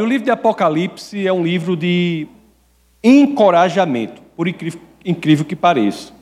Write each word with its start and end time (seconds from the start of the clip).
O 0.00 0.04
livro 0.04 0.24
de 0.24 0.30
Apocalipse 0.32 1.24
é 1.24 1.32
um 1.32 1.44
livro 1.44 1.76
de 1.76 2.26
encorajamento, 3.00 4.20
por 4.36 4.48
incrível, 4.48 5.44
que 5.44 5.54
pareça. 5.54 6.12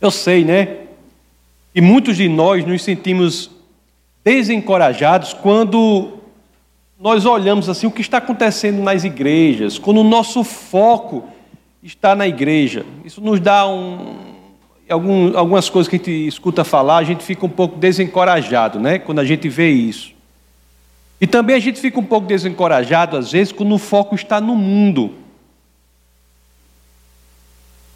Eu 0.00 0.10
sei, 0.10 0.44
né? 0.44 0.78
E 1.72 1.80
muitos 1.80 2.16
de 2.16 2.28
nós 2.28 2.66
nos 2.66 2.82
sentimos 2.82 3.48
desencorajados 4.24 5.32
quando 5.32 6.14
nós 6.98 7.24
olhamos 7.24 7.68
assim 7.68 7.86
o 7.86 7.92
que 7.92 8.00
está 8.00 8.18
acontecendo 8.18 8.82
nas 8.82 9.04
igrejas, 9.04 9.78
quando 9.78 10.00
o 10.00 10.04
nosso 10.04 10.42
foco 10.42 11.28
está 11.80 12.16
na 12.16 12.26
igreja. 12.26 12.84
Isso 13.04 13.20
nos 13.20 13.38
dá 13.38 13.68
um, 13.68 14.16
algum, 14.90 15.38
algumas 15.38 15.70
coisas 15.70 15.88
que 15.88 15.94
a 15.94 15.98
gente 15.98 16.26
escuta 16.26 16.64
falar, 16.64 16.96
a 16.96 17.04
gente 17.04 17.22
fica 17.22 17.46
um 17.46 17.48
pouco 17.48 17.78
desencorajado, 17.78 18.80
né? 18.80 18.98
Quando 18.98 19.20
a 19.20 19.24
gente 19.24 19.48
vê 19.48 19.70
isso. 19.70 20.11
E 21.22 21.26
também 21.28 21.54
a 21.54 21.60
gente 21.60 21.80
fica 21.80 22.00
um 22.00 22.04
pouco 22.04 22.26
desencorajado, 22.26 23.16
às 23.16 23.30
vezes, 23.30 23.52
quando 23.52 23.72
o 23.72 23.78
foco 23.78 24.16
está 24.16 24.40
no 24.40 24.56
mundo. 24.56 25.14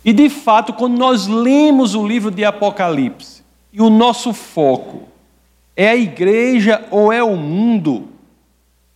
E 0.05 0.13
de 0.13 0.31
fato, 0.31 0.73
quando 0.73 0.97
nós 0.97 1.27
lemos 1.27 1.97
o 1.97 2.07
livro 2.07 2.31
de 2.31 2.45
Apocalipse 2.45 3.43
e 3.73 3.83
o 3.83 3.91
nosso 3.91 4.33
foco 4.33 5.09
é 5.75 5.89
a 5.89 5.97
igreja 5.97 6.87
ou 6.89 7.13
é 7.13 7.21
o 7.21 7.37
mundo, 7.37 8.07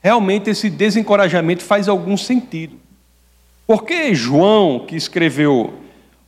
realmente 0.00 0.48
esse 0.48 0.70
desencorajamento 0.70 1.64
faz 1.64 1.88
algum 1.88 2.16
sentido. 2.16 2.76
Porque 3.66 4.14
João, 4.14 4.84
que 4.86 4.94
escreveu 4.94 5.74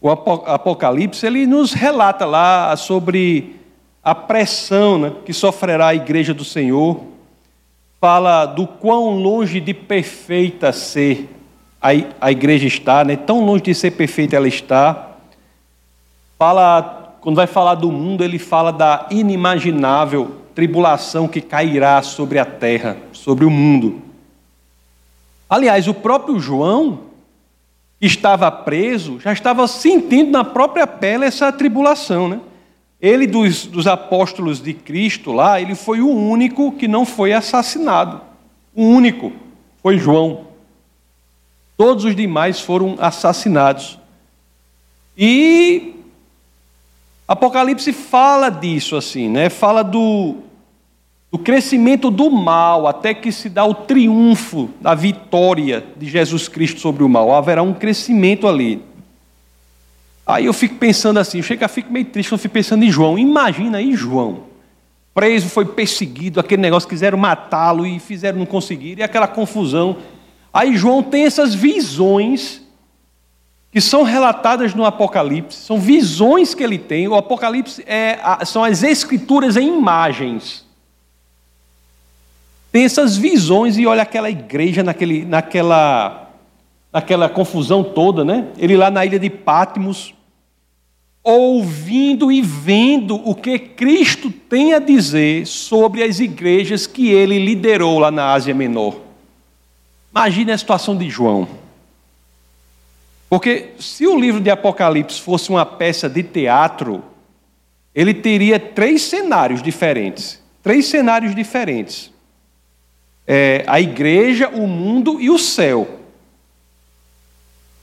o 0.01 0.11
Apocalipse, 0.11 1.25
ele 1.25 1.47
nos 1.47 1.73
relata 1.73 2.25
lá 2.25 2.75
sobre 2.75 3.61
a 4.03 4.13
pressão 4.13 4.99
né, 4.99 5.13
que 5.25 5.33
sofrerá 5.33 5.87
a 5.87 5.95
igreja 5.95 6.35
do 6.35 6.45
Senhor 6.45 7.13
fala 8.03 8.47
do 8.47 8.67
quão 8.67 9.11
longe 9.11 9.61
de 9.61 9.73
perfeita 9.73 10.73
ser 10.73 11.29
a, 11.81 12.33
igreja 12.33 12.67
está, 12.67 13.05
né? 13.05 13.15
tão 13.15 13.45
longe 13.45 13.63
de 13.63 13.77
ser 13.77 13.93
perfeita 13.93 14.35
ela 14.35 14.49
está. 14.49 15.11
Fala, 16.37 17.15
quando 17.21 17.37
vai 17.37 17.47
falar 17.47 17.77
do 17.77 17.93
mundo, 17.93 18.25
ele 18.25 18.41
fala 18.41 18.73
da 18.73 19.07
inimaginável 19.09 20.39
tribulação 20.53 21.29
que 21.29 21.41
cairá 21.41 22.03
sobre 22.03 22.41
a 22.41 22.45
terra, 22.45 22.97
sobre 23.13 23.45
o 23.45 23.51
mundo. 23.51 24.03
Aliás, 25.49 25.87
o 25.87 25.95
próprio 25.95 26.41
João, 26.41 27.03
que 28.01 28.07
estava 28.07 28.51
preso, 28.51 29.21
já 29.21 29.33
estava 29.33 29.69
sentindo 29.69 30.33
na 30.33 30.43
própria 30.43 30.89
pele 30.89 31.25
essa 31.25 31.53
tribulação, 31.53 32.29
né? 32.29 32.41
Ele, 33.03 33.27
dos, 33.27 33.67
dos 33.67 33.89
apóstolos 33.89 34.63
de 34.63 34.73
Cristo 34.73 35.33
lá, 35.33 35.61
ele 35.61 35.75
foi 35.75 36.01
o 36.01 36.09
único 36.09 36.71
que 36.71 36.87
não 36.87 37.05
foi 37.05 37.33
assassinado. 37.33 38.21
O 38.73 38.85
único 38.85 39.33
foi 39.83 39.99
João. 39.99 40.47
Todos 41.77 42.05
os 42.05 42.15
demais 42.15 42.61
foram 42.61 42.97
assassinados. 43.01 43.99
E 45.19 45.97
Apocalipse 47.27 47.93
fala 47.93 48.51
disso 48.51 48.95
assim, 48.95 49.29
né? 49.29 49.51
Fala 49.51 49.83
do, 49.83 50.37
do 51.31 51.39
crescimento 51.39 52.09
do 52.09 52.31
mal 52.31 52.87
até 52.87 53.13
que 53.13 53.33
se 53.33 53.49
dá 53.49 53.65
o 53.65 53.75
triunfo 53.75 54.71
da 54.81 54.95
vitória 54.95 55.85
de 55.97 56.09
Jesus 56.09 56.47
Cristo 56.47 56.79
sobre 56.79 57.03
o 57.03 57.09
mal. 57.09 57.35
Haverá 57.35 57.63
um 57.63 57.75
crescimento 57.75 58.47
ali. 58.47 58.92
Aí 60.27 60.47
eu 60.47 60.53
fico 60.53 60.77
pensando 60.77 61.19
assim, 61.19 61.39
eu 61.39 61.43
chego, 61.43 61.69
fico 61.69 61.93
meio 61.93 62.05
triste, 62.05 62.31
eu 62.31 62.39
fico 62.39 62.55
pensando 62.55 62.85
em 62.85 62.91
João. 62.91 63.19
Imagina 63.19 63.79
aí 63.79 63.95
João, 63.95 64.45
preso, 65.15 65.49
foi 65.49 65.65
perseguido, 65.65 66.39
aquele 66.39 66.63
negócio, 66.63 66.89
quiseram 66.89 67.19
matá-lo 67.19 67.87
e 67.87 67.99
fizeram 67.99 68.39
não 68.39 68.47
conseguir, 68.47 68.99
e 68.99 69.03
aquela 69.03 69.27
confusão. 69.27 69.97
Aí 70.53 70.77
João 70.77 71.03
tem 71.03 71.25
essas 71.25 71.55
visões 71.55 72.63
que 73.73 73.81
são 73.81 74.03
relatadas 74.03 74.75
no 74.75 74.85
Apocalipse, 74.85 75.57
são 75.57 75.81
visões 75.81 76.55
que 76.55 76.63
ele 76.63 76.79
tem. 76.79 77.09
O 77.09 77.15
Apocalipse 77.15 77.83
é, 77.87 78.19
são 78.45 78.63
as 78.63 78.83
escrituras 78.83 79.57
em 79.57 79.67
imagens. 79.79 80.63
Tem 82.71 82.85
essas 82.85 83.17
visões 83.17 83.79
e 83.79 83.87
olha 83.87 84.03
aquela 84.03 84.31
igreja 84.31 84.83
naquele, 84.83 85.25
naquela 85.25 86.22
naquela 86.93 87.29
confusão 87.29 87.83
toda, 87.83 88.25
né? 88.25 88.49
Ele 88.59 88.77
lá 88.77 88.91
na 88.91 89.05
ilha 89.07 89.19
de 89.19 89.31
Patmos, 89.31 90.15
ouvindo 91.25 92.31
e 92.33 92.43
vendo 92.43 93.15
o 93.17 93.35
que 93.35 93.59
Cristo 93.59 94.31
tem 94.31 94.75
a 94.75 94.79
dizer 94.79 95.47
sobre 95.47 96.03
as 96.03 96.19
igrejas 96.19 96.87
que 96.87 97.11
ele 97.11 97.39
liderou 97.39 97.99
lá 97.99 98.11
na 98.11 98.33
Ásia 98.33 98.55
Menor. 98.55 98.97
Imagine 100.11 100.53
a 100.53 100.59
situação 100.59 100.97
de 100.97 101.09
João. 101.09 101.49
Porque 103.31 103.71
se 103.79 104.07
o 104.07 104.19
livro 104.19 104.41
de 104.41 104.51
Apocalipse 104.51 105.21
fosse 105.21 105.49
uma 105.49 105.65
peça 105.65 106.07
de 106.07 106.23
teatro, 106.23 107.03
ele 107.95 108.13
teria 108.13 108.61
três 108.61 109.03
cenários 109.03 109.63
diferentes. 109.63 110.43
Três 110.63 110.87
cenários 110.87 111.35
diferentes. 111.35 112.13
É, 113.27 113.65
a 113.67 113.81
igreja, 113.81 114.49
o 114.49 114.67
mundo 114.67 115.21
e 115.21 115.31
o 115.31 115.39
céu. 115.39 116.02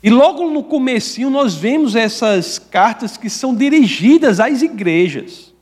E 0.01 0.09
logo 0.09 0.49
no 0.49 0.63
comecinho 0.63 1.29
nós 1.29 1.55
vemos 1.55 1.95
essas 1.95 2.57
cartas 2.57 3.17
que 3.17 3.29
são 3.29 3.53
dirigidas 3.53 4.39
às 4.39 4.61
igrejas. 4.61 5.53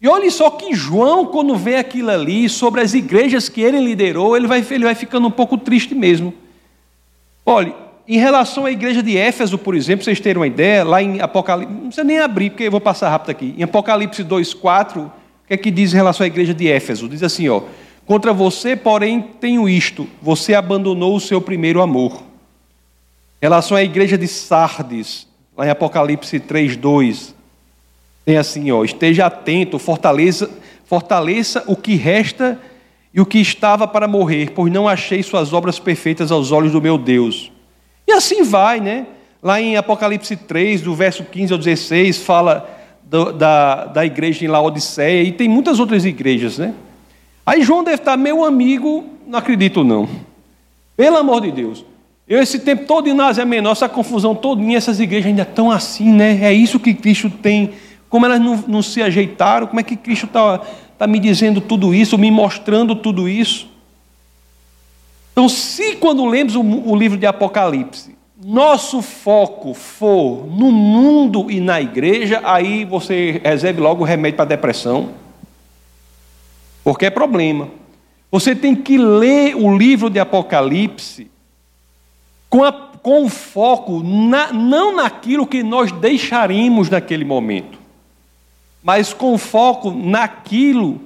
E 0.00 0.08
olhe 0.08 0.30
só 0.30 0.50
que 0.50 0.74
João, 0.74 1.26
quando 1.26 1.56
vê 1.56 1.76
aquilo 1.76 2.10
ali, 2.10 2.48
sobre 2.48 2.80
as 2.80 2.94
igrejas 2.94 3.48
que 3.48 3.60
ele 3.60 3.80
liderou, 3.80 4.36
ele 4.36 4.46
vai, 4.46 4.64
ele 4.70 4.84
vai 4.84 4.94
ficando 4.94 5.26
um 5.26 5.30
pouco 5.30 5.56
triste 5.56 5.94
mesmo. 5.94 6.34
Olhe, 7.44 7.74
em 8.08 8.18
relação 8.18 8.66
à 8.66 8.70
igreja 8.70 9.02
de 9.02 9.16
Éfeso, 9.16 9.58
por 9.58 9.74
exemplo, 9.74 10.04
vocês 10.04 10.20
terem 10.20 10.40
uma 10.40 10.46
ideia, 10.46 10.84
lá 10.84 11.02
em 11.02 11.20
Apocalipse, 11.20 11.72
não 11.72 11.80
precisa 11.86 12.04
nem 12.04 12.18
abrir, 12.18 12.50
porque 12.50 12.64
eu 12.64 12.70
vou 12.70 12.80
passar 12.80 13.10
rápido 13.10 13.30
aqui. 13.30 13.54
Em 13.58 13.62
Apocalipse 13.62 14.22
2,4, 14.22 14.98
o 14.98 15.10
que 15.48 15.54
é 15.54 15.56
que 15.56 15.70
diz 15.70 15.92
em 15.92 15.96
relação 15.96 16.24
à 16.24 16.26
igreja 16.26 16.54
de 16.54 16.68
Éfeso? 16.68 17.08
Diz 17.08 17.22
assim, 17.22 17.48
ó, 17.48 17.62
contra 18.06 18.32
você, 18.32 18.76
porém, 18.76 19.20
tenho 19.40 19.68
isto, 19.68 20.06
você 20.22 20.54
abandonou 20.54 21.16
o 21.16 21.20
seu 21.20 21.40
primeiro 21.40 21.82
amor. 21.82 22.22
Em 23.40 23.44
relação 23.46 23.76
à 23.76 23.82
igreja 23.82 24.16
de 24.16 24.26
Sardes, 24.26 25.26
lá 25.56 25.66
em 25.66 25.70
Apocalipse 25.70 26.40
3:2, 26.40 27.34
tem 28.24 28.36
assim, 28.36 28.70
ó, 28.72 28.82
esteja 28.82 29.26
atento, 29.26 29.78
fortaleça, 29.78 30.50
fortaleça 30.84 31.62
o 31.66 31.76
que 31.76 31.94
resta 31.94 32.60
e 33.12 33.20
o 33.20 33.26
que 33.26 33.38
estava 33.38 33.86
para 33.86 34.08
morrer, 34.08 34.52
pois 34.54 34.72
não 34.72 34.88
achei 34.88 35.22
suas 35.22 35.52
obras 35.52 35.78
perfeitas 35.78 36.32
aos 36.32 36.50
olhos 36.50 36.72
do 36.72 36.82
meu 36.82 36.98
Deus. 36.98 37.52
E 38.06 38.12
assim 38.12 38.42
vai, 38.42 38.80
né? 38.80 39.06
Lá 39.42 39.60
em 39.60 39.76
Apocalipse 39.76 40.34
3, 40.36 40.82
do 40.82 40.94
verso 40.94 41.24
15 41.24 41.52
ao 41.52 41.58
16, 41.58 42.18
fala 42.18 42.68
do, 43.04 43.32
da, 43.32 43.84
da 43.86 44.04
igreja 44.04 44.44
em 44.44 44.48
Laodiceia, 44.48 45.22
e 45.22 45.32
tem 45.32 45.48
muitas 45.48 45.78
outras 45.78 46.04
igrejas, 46.04 46.58
né? 46.58 46.74
Aí 47.44 47.62
João 47.62 47.84
deve 47.84 47.98
estar, 47.98 48.16
meu 48.16 48.44
amigo, 48.44 49.04
não 49.26 49.38
acredito 49.38 49.84
não. 49.84 50.08
Pelo 50.96 51.16
amor 51.16 51.42
de 51.42 51.52
Deus. 51.52 51.84
Eu, 52.28 52.42
esse 52.42 52.58
tempo 52.58 52.86
todo 52.86 53.08
em 53.08 53.20
Ásia 53.20 53.44
Menor, 53.44 53.70
essa 53.70 53.88
confusão 53.88 54.34
todinha, 54.34 54.76
essas 54.76 54.98
igrejas 54.98 55.28
ainda 55.28 55.42
estão 55.42 55.70
assim, 55.70 56.10
né? 56.12 56.42
É 56.42 56.52
isso 56.52 56.80
que 56.80 56.92
Cristo 56.92 57.30
tem. 57.30 57.74
Como 58.08 58.26
elas 58.26 58.40
não, 58.40 58.56
não 58.66 58.82
se 58.82 59.00
ajeitaram, 59.00 59.68
como 59.68 59.78
é 59.78 59.82
que 59.84 59.96
Cristo 59.96 60.26
está 60.26 60.60
tá 60.98 61.06
me 61.06 61.20
dizendo 61.20 61.60
tudo 61.60 61.94
isso, 61.94 62.18
me 62.18 62.30
mostrando 62.30 62.96
tudo 62.96 63.28
isso? 63.28 63.68
Então, 65.30 65.48
se 65.48 65.96
quando 65.96 66.24
lemos 66.24 66.56
o, 66.56 66.62
o 66.62 66.96
livro 66.96 67.16
de 67.16 67.26
Apocalipse, 67.26 68.16
nosso 68.44 69.02
foco 69.02 69.72
for 69.72 70.46
no 70.46 70.72
mundo 70.72 71.48
e 71.48 71.60
na 71.60 71.80
igreja, 71.80 72.40
aí 72.42 72.84
você 72.84 73.40
reserve 73.44 73.80
logo 73.80 74.02
o 74.02 74.06
remédio 74.06 74.36
para 74.36 74.44
a 74.46 74.48
depressão, 74.48 75.10
porque 76.82 77.06
é 77.06 77.10
problema. 77.10 77.68
Você 78.32 78.54
tem 78.56 78.74
que 78.74 78.98
ler 78.98 79.54
o 79.54 79.76
livro 79.76 80.10
de 80.10 80.18
Apocalipse 80.18 81.30
com, 82.48 82.64
a, 82.64 82.72
com 82.72 83.28
foco 83.28 84.02
na, 84.02 84.52
não 84.52 84.96
naquilo 84.96 85.46
que 85.46 85.62
nós 85.62 85.92
deixaríamos 85.92 86.88
naquele 86.88 87.24
momento, 87.24 87.78
mas 88.82 89.12
com 89.12 89.36
foco 89.36 89.90
naquilo 89.90 91.00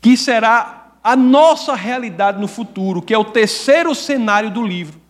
que 0.00 0.16
será 0.16 0.80
a 1.02 1.16
nossa 1.16 1.74
realidade 1.74 2.40
no 2.40 2.48
futuro, 2.48 3.00
que 3.00 3.14
é 3.14 3.18
o 3.18 3.24
terceiro 3.24 3.94
cenário 3.94 4.50
do 4.50 4.62
livro. 4.62 5.00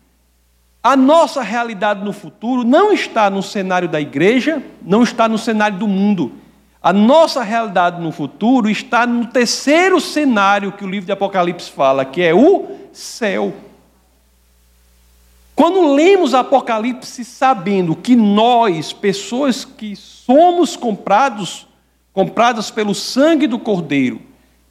A 0.82 0.96
nossa 0.96 1.42
realidade 1.42 2.02
no 2.02 2.12
futuro 2.12 2.64
não 2.64 2.92
está 2.92 3.28
no 3.28 3.42
cenário 3.42 3.88
da 3.88 4.00
igreja, 4.00 4.62
não 4.80 5.02
está 5.02 5.28
no 5.28 5.36
cenário 5.36 5.78
do 5.78 5.86
mundo. 5.86 6.32
A 6.82 6.92
nossa 6.92 7.42
realidade 7.42 8.00
no 8.00 8.10
futuro 8.10 8.70
está 8.70 9.06
no 9.06 9.26
terceiro 9.26 10.00
cenário 10.00 10.72
que 10.72 10.84
o 10.84 10.88
livro 10.88 11.04
de 11.04 11.12
Apocalipse 11.12 11.70
fala, 11.70 12.04
que 12.06 12.22
é 12.22 12.32
o 12.32 12.66
céu. 12.92 13.52
Quando 15.60 15.92
lemos 15.92 16.32
Apocalipse 16.32 17.22
sabendo 17.22 17.94
que 17.94 18.16
nós, 18.16 18.94
pessoas 18.94 19.62
que 19.62 19.94
somos 19.94 20.74
comprados, 20.74 21.68
compradas 22.14 22.70
pelo 22.70 22.94
sangue 22.94 23.46
do 23.46 23.58
Cordeiro, 23.58 24.22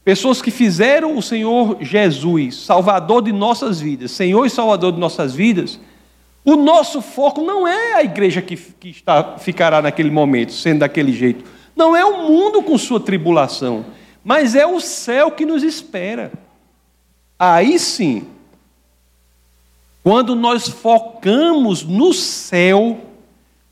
pessoas 0.03 0.41
que 0.41 0.49
fizeram 0.49 1.15
o 1.15 1.21
Senhor 1.21 1.77
Jesus, 1.79 2.55
Salvador 2.55 3.21
de 3.21 3.31
nossas 3.31 3.79
vidas, 3.79 4.09
Senhor 4.09 4.47
e 4.47 4.49
Salvador 4.49 4.91
de 4.91 4.99
nossas 4.99 5.35
vidas, 5.35 5.79
o 6.43 6.55
nosso 6.55 7.03
foco 7.03 7.43
não 7.43 7.67
é 7.67 7.93
a 7.93 8.03
igreja 8.03 8.41
que, 8.41 8.55
que 8.55 8.89
está, 8.89 9.37
ficará 9.37 9.83
naquele 9.83 10.09
momento, 10.09 10.53
sendo 10.53 10.79
daquele 10.79 11.13
jeito. 11.13 11.45
Não 11.75 11.95
é 11.95 12.03
o 12.03 12.27
mundo 12.27 12.63
com 12.63 12.75
sua 12.79 12.99
tribulação, 12.99 13.85
mas 14.23 14.55
é 14.55 14.65
o 14.65 14.79
céu 14.79 15.29
que 15.29 15.45
nos 15.45 15.61
espera. 15.61 16.31
Aí 17.37 17.77
sim, 17.77 18.25
quando 20.03 20.35
nós 20.35 20.67
focamos 20.67 21.83
no 21.83 22.13
céu, 22.13 22.99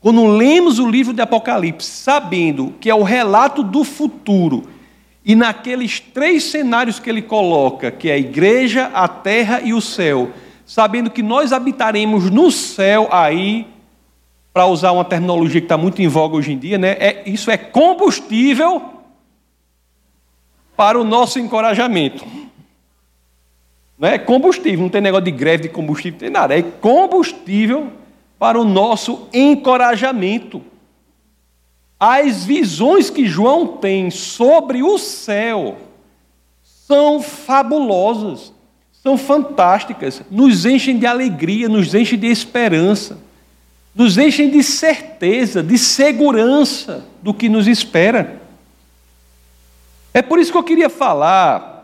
quando 0.00 0.26
lemos 0.26 0.78
o 0.78 0.88
livro 0.88 1.12
de 1.12 1.20
Apocalipse, 1.20 1.88
sabendo 1.88 2.74
que 2.80 2.90
é 2.90 2.94
o 2.94 3.02
relato 3.02 3.62
do 3.62 3.84
futuro, 3.84 4.68
e 5.24 5.34
naqueles 5.34 6.00
três 6.00 6.44
cenários 6.44 6.98
que 6.98 7.10
ele 7.10 7.22
coloca, 7.22 7.90
que 7.90 8.08
é 8.08 8.14
a 8.14 8.18
igreja, 8.18 8.90
a 8.94 9.08
terra 9.08 9.60
e 9.60 9.74
o 9.74 9.80
céu, 9.80 10.30
sabendo 10.64 11.10
que 11.10 11.22
nós 11.22 11.52
habitaremos 11.52 12.30
no 12.30 12.50
céu 12.50 13.08
aí, 13.10 13.66
para 14.52 14.66
usar 14.66 14.92
uma 14.92 15.04
terminologia 15.04 15.60
que 15.60 15.66
está 15.66 15.76
muito 15.76 16.02
em 16.02 16.08
voga 16.08 16.36
hoje 16.36 16.52
em 16.52 16.58
dia, 16.58 16.78
né? 16.78 16.96
É, 16.98 17.22
isso 17.26 17.50
é 17.50 17.56
combustível 17.56 18.82
para 20.76 20.98
o 20.98 21.04
nosso 21.04 21.38
encorajamento. 21.38 22.24
Não 23.98 24.08
é 24.08 24.18
combustível, 24.18 24.80
não 24.80 24.88
tem 24.88 25.00
negócio 25.00 25.24
de 25.24 25.30
greve 25.30 25.64
de 25.64 25.68
combustível, 25.68 26.12
não 26.12 26.20
tem 26.20 26.30
nada. 26.30 26.56
É 26.56 26.62
combustível 26.62 27.92
para 28.38 28.60
o 28.60 28.64
nosso 28.64 29.28
encorajamento. 29.32 30.62
As 31.98 32.44
visões 32.44 33.10
que 33.10 33.26
João 33.26 33.66
tem 33.78 34.10
sobre 34.10 34.82
o 34.82 34.96
céu 34.98 35.78
são 36.62 37.20
fabulosas 37.20 38.52
são 39.02 39.16
fantásticas, 39.16 40.22
nos 40.30 40.66
enchem 40.66 40.98
de 40.98 41.06
alegria, 41.06 41.68
nos 41.68 41.94
enchem 41.94 42.18
de 42.18 42.26
esperança, 42.26 43.16
nos 43.94 44.18
enchem 44.18 44.50
de 44.50 44.62
certeza, 44.62 45.62
de 45.62 45.78
segurança 45.78 47.04
do 47.22 47.32
que 47.32 47.48
nos 47.48 47.66
espera. 47.66 48.40
É 50.12 50.20
por 50.20 50.38
isso 50.38 50.50
que 50.50 50.58
eu 50.58 50.64
queria 50.64 50.90
falar 50.90 51.77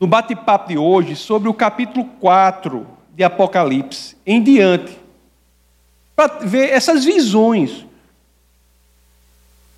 no 0.00 0.06
bate-papo 0.06 0.70
de 0.70 0.78
hoje 0.78 1.14
sobre 1.14 1.50
o 1.50 1.54
capítulo 1.54 2.06
4 2.18 2.86
de 3.14 3.22
Apocalipse 3.22 4.16
em 4.26 4.42
diante, 4.42 4.98
para 6.16 6.38
ver 6.40 6.70
essas 6.70 7.04
visões 7.04 7.84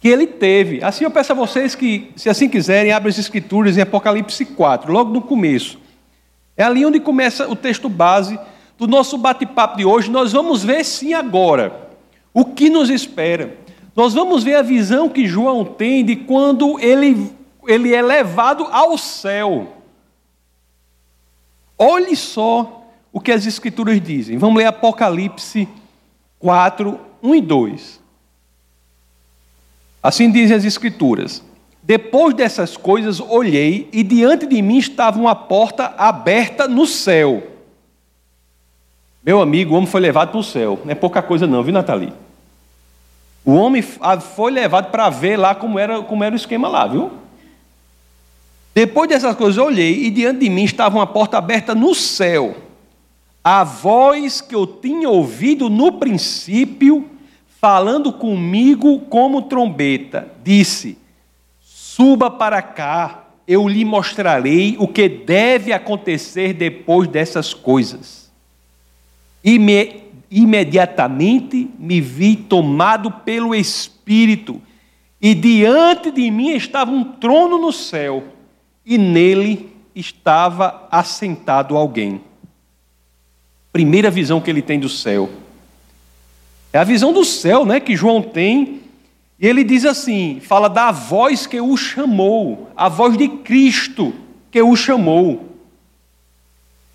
que 0.00 0.08
ele 0.08 0.28
teve. 0.28 0.82
Assim 0.82 1.02
eu 1.02 1.10
peço 1.10 1.32
a 1.32 1.34
vocês 1.34 1.74
que, 1.74 2.12
se 2.14 2.30
assim 2.30 2.48
quiserem, 2.48 2.92
abram 2.92 3.10
as 3.10 3.18
escrituras 3.18 3.76
em 3.76 3.80
Apocalipse 3.80 4.44
4, 4.44 4.92
logo 4.92 5.12
no 5.12 5.20
começo. 5.20 5.78
É 6.56 6.62
ali 6.62 6.86
onde 6.86 7.00
começa 7.00 7.48
o 7.48 7.56
texto 7.56 7.88
base 7.88 8.38
do 8.78 8.86
nosso 8.86 9.18
bate-papo 9.18 9.76
de 9.76 9.84
hoje. 9.84 10.08
Nós 10.08 10.32
vamos 10.32 10.62
ver 10.62 10.84
sim 10.84 11.14
agora 11.14 11.90
o 12.32 12.44
que 12.44 12.70
nos 12.70 12.90
espera. 12.90 13.56
Nós 13.96 14.14
vamos 14.14 14.44
ver 14.44 14.54
a 14.54 14.62
visão 14.62 15.08
que 15.08 15.26
João 15.26 15.64
tem 15.64 16.04
de 16.04 16.14
quando 16.14 16.78
ele, 16.78 17.30
ele 17.66 17.92
é 17.92 18.00
levado 18.00 18.64
ao 18.70 18.96
céu. 18.96 19.81
Olhe 21.84 22.14
só 22.14 22.84
o 23.12 23.20
que 23.20 23.32
as 23.32 23.44
Escrituras 23.44 24.00
dizem. 24.00 24.38
Vamos 24.38 24.58
ler 24.58 24.66
Apocalipse 24.66 25.68
4, 26.38 26.96
1 27.20 27.34
e 27.34 27.40
2. 27.40 28.00
Assim 30.00 30.30
dizem 30.30 30.56
as 30.56 30.64
Escrituras. 30.64 31.42
Depois 31.82 32.34
dessas 32.36 32.76
coisas, 32.76 33.18
olhei 33.18 33.88
e 33.92 34.04
diante 34.04 34.46
de 34.46 34.62
mim 34.62 34.78
estava 34.78 35.18
uma 35.18 35.34
porta 35.34 35.92
aberta 35.98 36.68
no 36.68 36.86
céu. 36.86 37.42
Meu 39.20 39.40
amigo, 39.40 39.74
o 39.74 39.76
homem 39.76 39.88
foi 39.88 40.00
levado 40.00 40.30
para 40.30 40.38
o 40.38 40.44
céu. 40.44 40.78
Não 40.84 40.92
é 40.92 40.94
pouca 40.94 41.20
coisa, 41.20 41.48
não, 41.48 41.64
viu, 41.64 41.72
Nathalie? 41.72 42.12
O 43.44 43.54
homem 43.54 43.82
foi 43.82 44.52
levado 44.52 44.92
para 44.92 45.10
ver 45.10 45.36
lá 45.36 45.52
como 45.52 45.80
era, 45.80 46.00
como 46.00 46.22
era 46.22 46.32
o 46.32 46.36
esquema 46.36 46.68
lá, 46.68 46.86
viu? 46.86 47.10
Depois 48.74 49.08
dessas 49.08 49.36
coisas, 49.36 49.58
eu 49.58 49.64
olhei 49.64 50.04
e 50.04 50.10
diante 50.10 50.40
de 50.40 50.50
mim 50.50 50.64
estava 50.64 50.96
uma 50.96 51.06
porta 51.06 51.36
aberta 51.36 51.74
no 51.74 51.94
céu. 51.94 52.56
A 53.44 53.64
voz 53.64 54.40
que 54.40 54.54
eu 54.54 54.66
tinha 54.66 55.08
ouvido 55.08 55.68
no 55.68 55.92
princípio, 55.92 57.08
falando 57.60 58.12
comigo 58.12 59.00
como 59.00 59.42
trombeta, 59.42 60.30
disse: 60.42 60.96
Suba 61.60 62.30
para 62.30 62.62
cá, 62.62 63.28
eu 63.46 63.68
lhe 63.68 63.84
mostrarei 63.84 64.76
o 64.78 64.88
que 64.88 65.08
deve 65.08 65.72
acontecer 65.72 66.54
depois 66.54 67.08
dessas 67.08 67.52
coisas. 67.52 68.32
E 69.44 69.58
me, 69.58 70.04
imediatamente 70.30 71.68
me 71.78 72.00
vi 72.00 72.36
tomado 72.36 73.10
pelo 73.10 73.54
Espírito, 73.54 74.62
e 75.20 75.34
diante 75.34 76.10
de 76.10 76.30
mim 76.30 76.50
estava 76.50 76.90
um 76.90 77.04
trono 77.04 77.58
no 77.58 77.72
céu, 77.72 78.24
e 78.84 78.98
nele 78.98 79.74
estava 79.94 80.86
assentado 80.90 81.76
alguém. 81.76 82.20
Primeira 83.72 84.10
visão 84.10 84.40
que 84.40 84.50
ele 84.50 84.62
tem 84.62 84.78
do 84.78 84.88
céu. 84.88 85.30
É 86.72 86.78
a 86.78 86.84
visão 86.84 87.12
do 87.12 87.24
céu, 87.24 87.64
né, 87.64 87.80
que 87.80 87.96
João 87.96 88.22
tem 88.22 88.82
e 89.42 89.46
ele 89.48 89.64
diz 89.64 89.84
assim: 89.84 90.38
fala 90.40 90.68
da 90.68 90.92
voz 90.92 91.48
que 91.48 91.60
o 91.60 91.76
chamou, 91.76 92.70
a 92.76 92.88
voz 92.88 93.18
de 93.18 93.26
Cristo 93.26 94.14
que 94.52 94.62
o 94.62 94.76
chamou. 94.76 95.48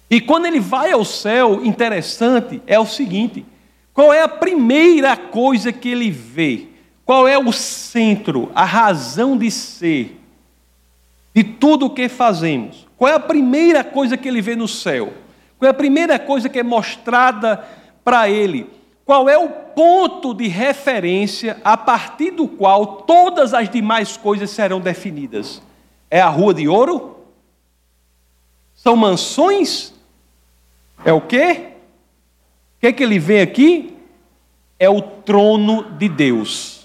E 0.10 0.22
quando 0.22 0.46
ele 0.46 0.62
vai 0.62 0.94
ao 0.94 1.04
céu, 1.04 1.66
interessante 1.66 2.62
é 2.66 2.80
o 2.80 2.86
seguinte: 2.86 3.46
qual 3.94 4.14
é 4.14 4.22
a 4.22 4.30
primeira 4.30 5.18
coisa 5.18 5.74
que 5.74 5.90
ele 5.90 6.10
vê? 6.10 6.68
Qual 7.04 7.28
é 7.28 7.38
o 7.38 7.52
centro, 7.52 8.50
a 8.56 8.64
razão 8.64 9.38
de 9.38 9.52
ser 9.52 10.17
de 11.38 11.44
tudo 11.44 11.86
o 11.86 11.90
que 11.92 12.10
fazemos? 12.10 12.88
Qual 12.98 13.12
é 13.12 13.14
a 13.14 13.20
primeira 13.20 13.84
coisa 13.84 14.18
que 14.18 14.28
ele 14.28 14.42
vê 14.42 14.56
no 14.56 14.68
céu? 14.68 15.14
Qual 15.60 15.68
é 15.68 15.70
a 15.70 15.74
primeira 15.74 16.18
coisa 16.18 16.50
que 16.50 16.58
é 16.58 16.64
mostrada 16.64 17.64
para 18.04 18.28
ele? 18.28 18.68
Qual 19.06 19.30
é 19.30 19.38
o 19.38 19.48
ponto 19.48 20.34
de 20.34 20.48
referência 20.48 21.62
a 21.64 21.78
partir 21.78 22.32
do 22.32 22.48
qual 22.48 23.04
todas 23.04 23.54
as 23.54 23.70
demais 23.70 24.18
coisas 24.18 24.50
serão 24.50 24.80
definidas? 24.80 25.62
É 26.10 26.20
a 26.20 26.28
rua 26.28 26.56
de 26.56 26.68
ouro? 26.68 27.20
São 28.74 28.96
mansões? 28.96 29.94
É 31.06 31.14
o 31.14 31.22
quê? 31.22 31.74
O 32.78 32.80
que, 32.80 32.88
é 32.88 32.92
que 32.92 33.04
ele 33.04 33.20
vê 33.20 33.42
aqui? 33.42 33.96
É 34.80 34.90
o 34.90 35.04
trono 35.04 35.84
de 35.84 36.10
Deus. 36.10 36.77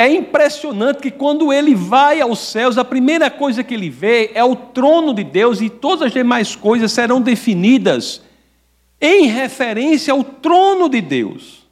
É 0.00 0.08
impressionante 0.08 1.02
que 1.02 1.10
quando 1.10 1.52
ele 1.52 1.74
vai 1.74 2.22
aos 2.22 2.38
céus, 2.38 2.78
a 2.78 2.84
primeira 2.86 3.30
coisa 3.30 3.62
que 3.62 3.74
ele 3.74 3.90
vê 3.90 4.30
é 4.32 4.42
o 4.42 4.56
trono 4.56 5.12
de 5.12 5.22
Deus 5.22 5.60
e 5.60 5.68
todas 5.68 6.06
as 6.06 6.12
demais 6.14 6.56
coisas 6.56 6.90
serão 6.90 7.20
definidas 7.20 8.22
em 8.98 9.26
referência 9.26 10.14
ao 10.14 10.24
trono 10.24 10.88
de 10.88 11.02
Deus. 11.02 11.68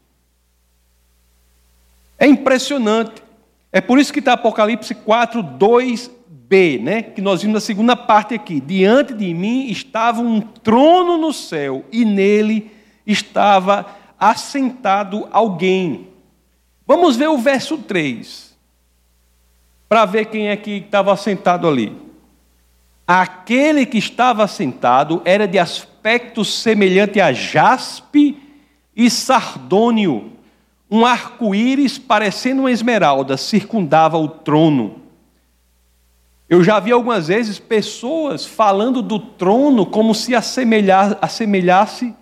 É 2.18 2.26
impressionante. 2.26 3.22
É 3.72 3.80
por 3.80 3.98
isso 3.98 4.12
que 4.12 4.18
está 4.18 4.34
Apocalipse 4.34 4.94
4, 4.94 5.42
2b, 5.42 6.82
né? 6.82 7.00
que 7.00 7.22
nós 7.22 7.40
vimos 7.40 7.54
na 7.54 7.60
segunda 7.60 7.96
parte 7.96 8.34
aqui. 8.34 8.60
Diante 8.60 9.14
de 9.14 9.32
mim 9.32 9.70
estava 9.70 10.20
um 10.20 10.42
trono 10.42 11.16
no 11.16 11.32
céu 11.32 11.82
e 11.90 12.04
nele 12.04 12.70
estava 13.06 13.86
assentado 14.20 15.26
alguém. 15.32 16.08
Vamos 16.88 17.16
ver 17.16 17.28
o 17.28 17.36
verso 17.36 17.76
3, 17.76 18.56
para 19.86 20.06
ver 20.06 20.24
quem 20.24 20.48
é 20.48 20.56
que 20.56 20.70
estava 20.70 21.12
assentado 21.12 21.68
ali. 21.68 21.94
Aquele 23.06 23.84
que 23.84 23.98
estava 23.98 24.42
assentado 24.42 25.20
era 25.22 25.46
de 25.46 25.58
aspecto 25.58 26.46
semelhante 26.46 27.20
a 27.20 27.30
jaspe 27.30 28.42
e 28.96 29.10
sardônio. 29.10 30.32
Um 30.90 31.04
arco-íris 31.04 31.98
parecendo 31.98 32.62
uma 32.62 32.72
esmeralda 32.72 33.36
circundava 33.36 34.16
o 34.16 34.26
trono. 34.26 35.02
Eu 36.48 36.64
já 36.64 36.80
vi 36.80 36.90
algumas 36.90 37.28
vezes 37.28 37.58
pessoas 37.58 38.46
falando 38.46 39.02
do 39.02 39.18
trono 39.18 39.84
como 39.84 40.14
se 40.14 40.34
assemelhasse 40.34 42.14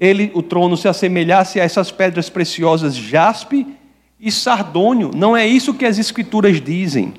ele, 0.00 0.32
o 0.34 0.42
trono 0.42 0.74
se 0.74 0.88
assemelhasse 0.88 1.60
a 1.60 1.64
essas 1.64 1.90
pedras 1.90 2.30
preciosas 2.30 2.94
jaspe 2.94 3.76
e 4.18 4.30
sardônio. 4.30 5.10
Não 5.14 5.36
é 5.36 5.46
isso 5.46 5.74
que 5.74 5.84
as 5.84 5.98
escrituras 5.98 6.60
dizem. 6.60 7.14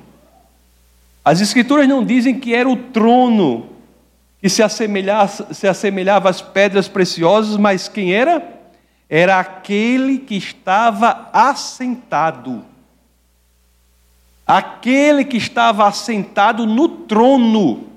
As 1.24 1.40
escrituras 1.40 1.88
não 1.88 2.04
dizem 2.04 2.38
que 2.38 2.54
era 2.54 2.68
o 2.68 2.76
trono 2.76 3.68
que 4.40 4.48
se, 4.48 4.62
se 5.52 5.68
assemelhava 5.68 6.30
às 6.30 6.40
pedras 6.40 6.88
preciosas, 6.88 7.56
mas 7.56 7.88
quem 7.88 8.14
era? 8.14 8.56
Era 9.08 9.38
aquele 9.38 10.18
que 10.18 10.36
estava 10.36 11.28
assentado. 11.32 12.64
Aquele 14.46 15.24
que 15.24 15.36
estava 15.36 15.86
assentado 15.86 16.66
no 16.66 16.88
trono 16.88 17.88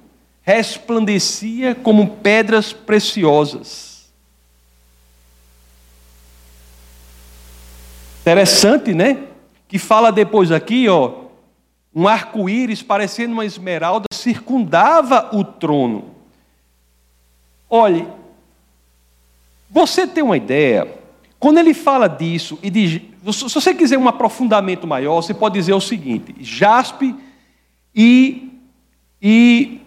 resplandecia 0.42 1.76
como 1.76 2.18
pedras 2.18 2.74
preciosas. 2.74 3.91
Interessante, 8.22 8.94
né? 8.94 9.18
Que 9.68 9.80
fala 9.80 10.12
depois 10.12 10.52
aqui, 10.52 10.88
ó, 10.88 11.22
um 11.94 12.08
arco-íris 12.08 12.84
parecendo 12.84 13.34
uma 13.34 13.46
esmeralda 13.46 14.06
circundava 14.14 15.36
o 15.36 15.44
trono. 15.44 16.06
Olhe, 17.68 18.08
você 19.70 20.06
tem 20.06 20.24
uma 20.24 20.38
ideia, 20.38 20.88
quando 21.40 21.58
ele 21.58 21.74
fala 21.74 22.08
disso, 22.08 22.60
e 22.62 22.70
de, 22.70 23.10
se 23.34 23.54
você 23.54 23.74
quiser 23.74 23.98
um 23.98 24.08
aprofundamento 24.08 24.86
maior, 24.86 25.22
você 25.22 25.34
pode 25.34 25.56
dizer 25.56 25.74
o 25.74 25.82
seguinte: 25.82 26.36
jaspe 26.42 27.16
e, 27.96 28.52
e 29.20 29.82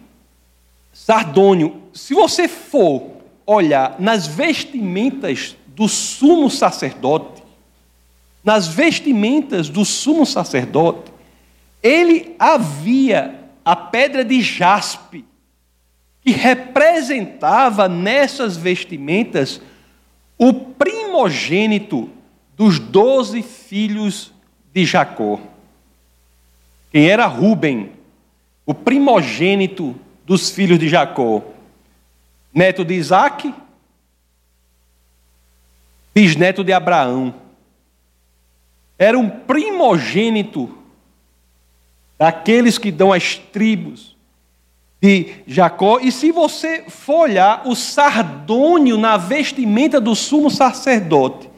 sardônio. 0.91 1.83
Se 1.93 2.13
você 2.13 2.49
for 2.49 3.11
olhar 3.45 3.95
nas 3.97 4.27
vestimentas 4.27 5.55
do 5.67 5.87
sumo 5.87 6.49
sacerdote, 6.49 7.44
nas 8.45 8.67
vestimentas 8.67 9.67
do 9.67 9.83
sumo 9.83 10.25
sacerdote, 10.25 11.11
ele 11.81 12.35
havia 12.37 13.39
a 13.65 13.75
pedra 13.75 14.23
de 14.23 14.39
jaspe, 14.41 15.25
que 16.21 16.31
representava 16.31 17.89
nessas 17.89 18.55
vestimentas 18.55 19.59
o 20.37 20.53
primogênito 20.53 22.09
dos 22.55 22.79
doze 22.79 23.41
filhos 23.41 24.31
de 24.73 24.85
Jacó. 24.85 25.39
Quem 26.91 27.09
era 27.09 27.25
Ruben, 27.25 27.91
o 28.65 28.73
primogênito 28.73 29.95
dos 30.25 30.49
filhos 30.49 30.79
de 30.79 30.87
Jacó, 30.87 31.43
neto 32.53 32.85
de 32.85 32.93
Isaac, 32.93 33.53
bisneto 36.13 36.63
de 36.63 36.71
Abraão. 36.71 37.44
Era 38.97 39.17
um 39.17 39.29
primogênito 39.29 40.77
daqueles 42.17 42.77
que 42.77 42.91
dão 42.91 43.11
as 43.11 43.35
tribos 43.35 44.15
de 45.01 45.35
Jacó. 45.45 45.99
E 45.99 46.11
se 46.11 46.31
você 46.31 46.85
for 46.87 47.23
olhar, 47.23 47.67
o 47.67 47.75
sardônio 47.75 48.97
na 48.97 49.17
vestimenta 49.17 49.99
do 49.99 50.15
sumo 50.15 50.49
sacerdote 50.49 51.49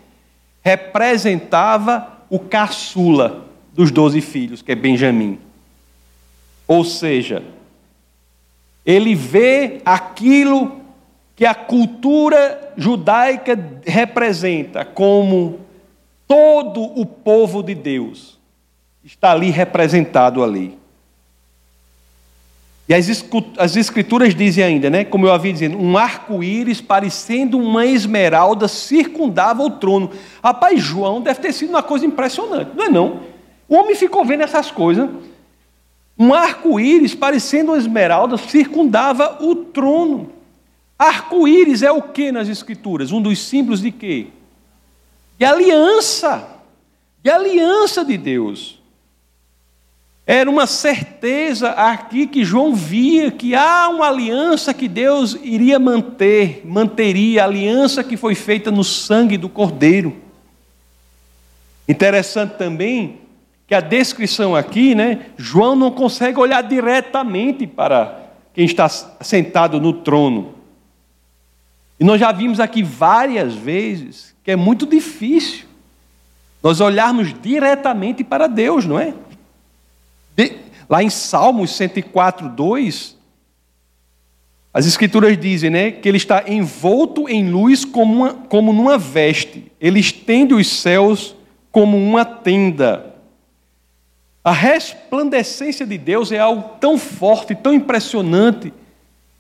representava 0.61 2.25
o 2.29 2.39
caçula 2.39 3.45
dos 3.71 3.91
doze 3.91 4.19
filhos, 4.19 4.61
que 4.61 4.71
é 4.71 4.75
Benjamim. 4.75 5.39
Ou 6.67 6.83
seja, 6.83 7.43
ele 8.85 9.15
vê 9.15 9.81
aquilo 9.85 10.81
que 11.35 11.45
a 11.45 11.53
cultura 11.53 12.73
judaica 12.75 13.57
representa 13.85 14.83
como 14.83 15.59
todo 16.27 16.81
o 16.81 17.05
povo 17.05 17.63
de 17.63 17.73
Deus 17.73 18.37
está 19.03 19.31
ali 19.31 19.49
representado 19.49 20.43
ali. 20.43 20.77
E 22.89 22.93
as 22.93 23.75
escrituras 23.75 24.33
dizem 24.33 24.63
ainda, 24.63 24.89
né, 24.89 25.03
como 25.03 25.27
eu 25.27 25.33
havia 25.33 25.51
dizendo, 25.51 25.77
um 25.77 25.97
arco-íris 25.97 26.79
parecendo 26.79 27.57
uma 27.57 27.85
esmeralda 27.85 28.67
circundava 28.69 29.61
o 29.61 29.71
trono. 29.71 30.11
Rapaz, 30.41 30.81
João 30.81 31.19
deve 31.19 31.41
ter 31.41 31.51
sido 31.51 31.69
uma 31.69 31.83
coisa 31.83 32.05
impressionante, 32.05 32.71
não 32.75 32.85
é 32.85 32.89
não? 32.89 33.19
O 33.67 33.75
homem 33.75 33.93
ficou 33.93 34.23
vendo 34.23 34.43
essas 34.43 34.71
coisas. 34.71 35.09
Um 36.17 36.33
arco-íris 36.33 37.13
parecendo 37.13 37.73
uma 37.73 37.77
esmeralda 37.77 38.37
circundava 38.37 39.37
o 39.43 39.53
trono. 39.53 40.31
Arco-íris 40.97 41.83
é 41.83 41.91
o 41.91 42.01
que 42.01 42.31
nas 42.31 42.47
escrituras? 42.47 43.11
Um 43.11 43.21
dos 43.21 43.37
símbolos 43.39 43.81
de 43.81 43.91
quê? 43.91 44.27
De 45.37 45.45
aliança. 45.45 46.47
De 47.23 47.29
aliança 47.29 48.03
de 48.03 48.17
Deus. 48.17 48.77
Era 50.25 50.49
uma 50.49 50.67
certeza 50.67 51.69
aqui 51.69 52.27
que 52.27 52.43
João 52.43 52.75
via 52.75 53.31
que 53.31 53.55
há 53.55 53.87
uma 53.87 54.07
aliança 54.09 54.73
que 54.73 54.89
Deus 54.89 55.37
iria 55.41 55.79
manter, 55.79 56.63
manteria, 56.65 57.43
a 57.43 57.45
aliança 57.45 58.03
que 58.03 58.17
foi 58.17 58.35
feita 58.35 58.69
no 58.69 58.83
sangue 58.83 59.37
do 59.37 59.47
Cordeiro. 59.47 60.17
Interessante 61.87 62.57
também 62.57 63.21
que 63.65 63.73
a 63.73 63.79
descrição 63.79 64.53
aqui, 64.53 64.93
né, 64.93 65.27
João 65.37 65.77
não 65.77 65.91
consegue 65.91 66.39
olhar 66.39 66.61
diretamente 66.61 67.65
para 67.65 68.31
quem 68.53 68.65
está 68.65 68.89
sentado 68.89 69.79
no 69.79 69.93
trono. 69.93 70.55
E 71.99 72.03
nós 72.03 72.19
já 72.19 72.31
vimos 72.31 72.59
aqui 72.59 72.83
várias 72.83 73.55
vezes 73.55 74.35
que 74.43 74.51
é 74.51 74.55
muito 74.55 74.85
difícil 74.85 75.65
nós 76.61 76.81
olharmos 76.81 77.33
diretamente 77.41 78.23
para 78.23 78.47
Deus, 78.47 78.85
não 78.85 78.99
é? 78.99 79.13
Lá 80.89 81.03
em 81.03 81.09
Salmos 81.09 81.75
104, 81.75 82.47
2, 82.49 83.17
as 84.73 84.85
escrituras 84.85 85.37
dizem 85.37 85.69
né, 85.69 85.91
que 85.91 86.07
ele 86.07 86.17
está 86.17 86.43
envolto 86.47 87.27
em 87.27 87.49
luz 87.49 87.83
como, 87.83 88.13
uma, 88.13 88.33
como 88.33 88.71
numa 88.71 88.97
veste, 88.97 89.71
ele 89.81 89.99
estende 89.99 90.53
os 90.53 90.67
céus 90.67 91.35
como 91.71 91.97
uma 91.97 92.23
tenda. 92.23 93.15
A 94.43 94.51
resplandecência 94.51 95.85
de 95.85 95.97
Deus 95.97 96.31
é 96.31 96.39
algo 96.39 96.77
tão 96.79 96.97
forte, 96.97 97.53
tão 97.53 97.73
impressionante, 97.73 98.71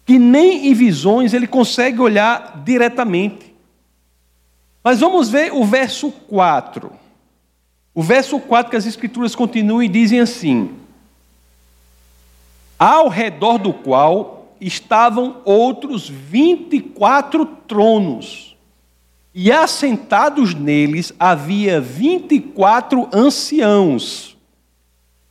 que 0.07 0.17
nem 0.17 0.69
em 0.69 0.73
visões 0.73 1.33
ele 1.33 1.45
consegue 1.45 1.99
olhar 1.99 2.63
diretamente. 2.63 3.53
Mas 4.81 5.01
vamos 5.01 5.29
ver 5.29 5.51
o 5.51 5.65
verso 5.65 6.09
4. 6.09 6.89
O 7.93 8.01
verso 8.01 8.39
4 8.39 8.71
que 8.71 8.77
as 8.77 8.85
escrituras 8.85 9.35
continuam 9.35 9.83
e 9.83 9.89
dizem 9.89 10.21
assim: 10.21 10.73
ao 12.79 13.09
redor 13.09 13.57
do 13.57 13.73
qual 13.73 14.55
estavam 14.61 15.41
outros 15.43 16.07
24 16.07 17.45
tronos, 17.67 18.55
e 19.35 19.51
assentados 19.51 20.53
neles 20.55 21.11
havia 21.19 21.81
24 21.81 23.09
anciãos. 23.11 24.36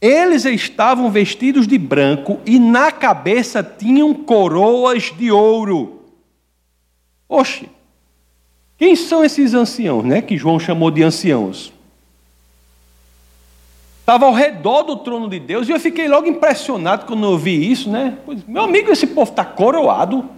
Eles 0.07 0.45
estavam 0.45 1.11
vestidos 1.11 1.67
de 1.67 1.79
branco 1.79 2.39
e 2.47 2.59
na 2.59 2.93
cabeça 2.93 3.63
tinham 3.63 4.15
coroas 4.15 5.13
de 5.17 5.31
ouro. 5.31 6.03
Oxe, 7.29 7.69
quem 8.79 8.95
são 8.95 9.25
esses 9.25 9.55
anciãos, 9.55 10.05
né? 10.05 10.23
Que 10.23 10.37
João 10.37 10.61
chamou 10.61 10.91
de 10.91 11.03
anciãos 11.03 11.73
estava 14.07 14.25
ao 14.25 14.33
redor 14.33 14.85
do 14.85 14.95
trono 14.99 15.29
de 15.29 15.41
Deus, 15.41 15.69
e 15.69 15.73
eu 15.73 15.81
fiquei 15.81 16.07
logo 16.07 16.29
impressionado 16.29 17.07
quando 17.07 17.25
eu 17.25 17.37
vi 17.37 17.73
isso, 17.73 17.91
né? 17.91 18.17
Pois, 18.25 18.45
meu 18.45 18.63
amigo, 18.63 18.93
esse 18.93 19.05
povo 19.05 19.33
está 19.33 19.45
coroado, 19.45 20.31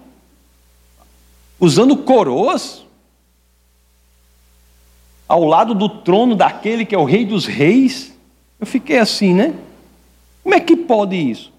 usando 1.61 1.95
coroas, 1.99 2.87
ao 5.29 5.45
lado 5.45 5.75
do 5.75 5.87
trono 5.87 6.35
daquele 6.35 6.87
que 6.87 6.95
é 6.95 6.99
o 6.99 7.05
rei 7.05 7.27
dos 7.27 7.45
reis. 7.45 8.18
Eu 8.61 8.67
fiquei 8.67 8.99
assim, 8.99 9.35
né? 9.35 9.55
Como 10.43 10.55
é 10.55 10.61
que 10.61 10.77
pode 10.77 11.17
isso? 11.17 11.53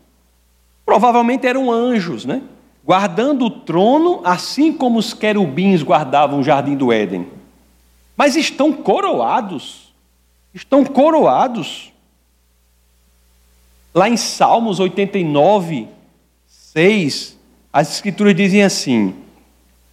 Provavelmente 0.85 1.45
eram 1.45 1.71
anjos, 1.71 2.25
né? 2.25 2.41
Guardando 2.83 3.45
o 3.45 3.49
trono, 3.49 4.21
assim 4.23 4.73
como 4.73 4.97
os 4.97 5.13
querubins 5.13 5.83
guardavam 5.83 6.39
o 6.39 6.43
jardim 6.43 6.75
do 6.75 6.91
Éden. 6.91 7.27
Mas 8.17 8.35
estão 8.35 8.73
coroados. 8.73 9.93
Estão 10.53 10.83
coroados. 10.83 11.93
Lá 13.93 14.09
em 14.09 14.17
Salmos 14.17 14.79
89, 14.79 15.87
6, 16.47 17.37
as 17.71 17.93
Escrituras 17.93 18.35
dizem 18.35 18.63
assim: 18.63 19.15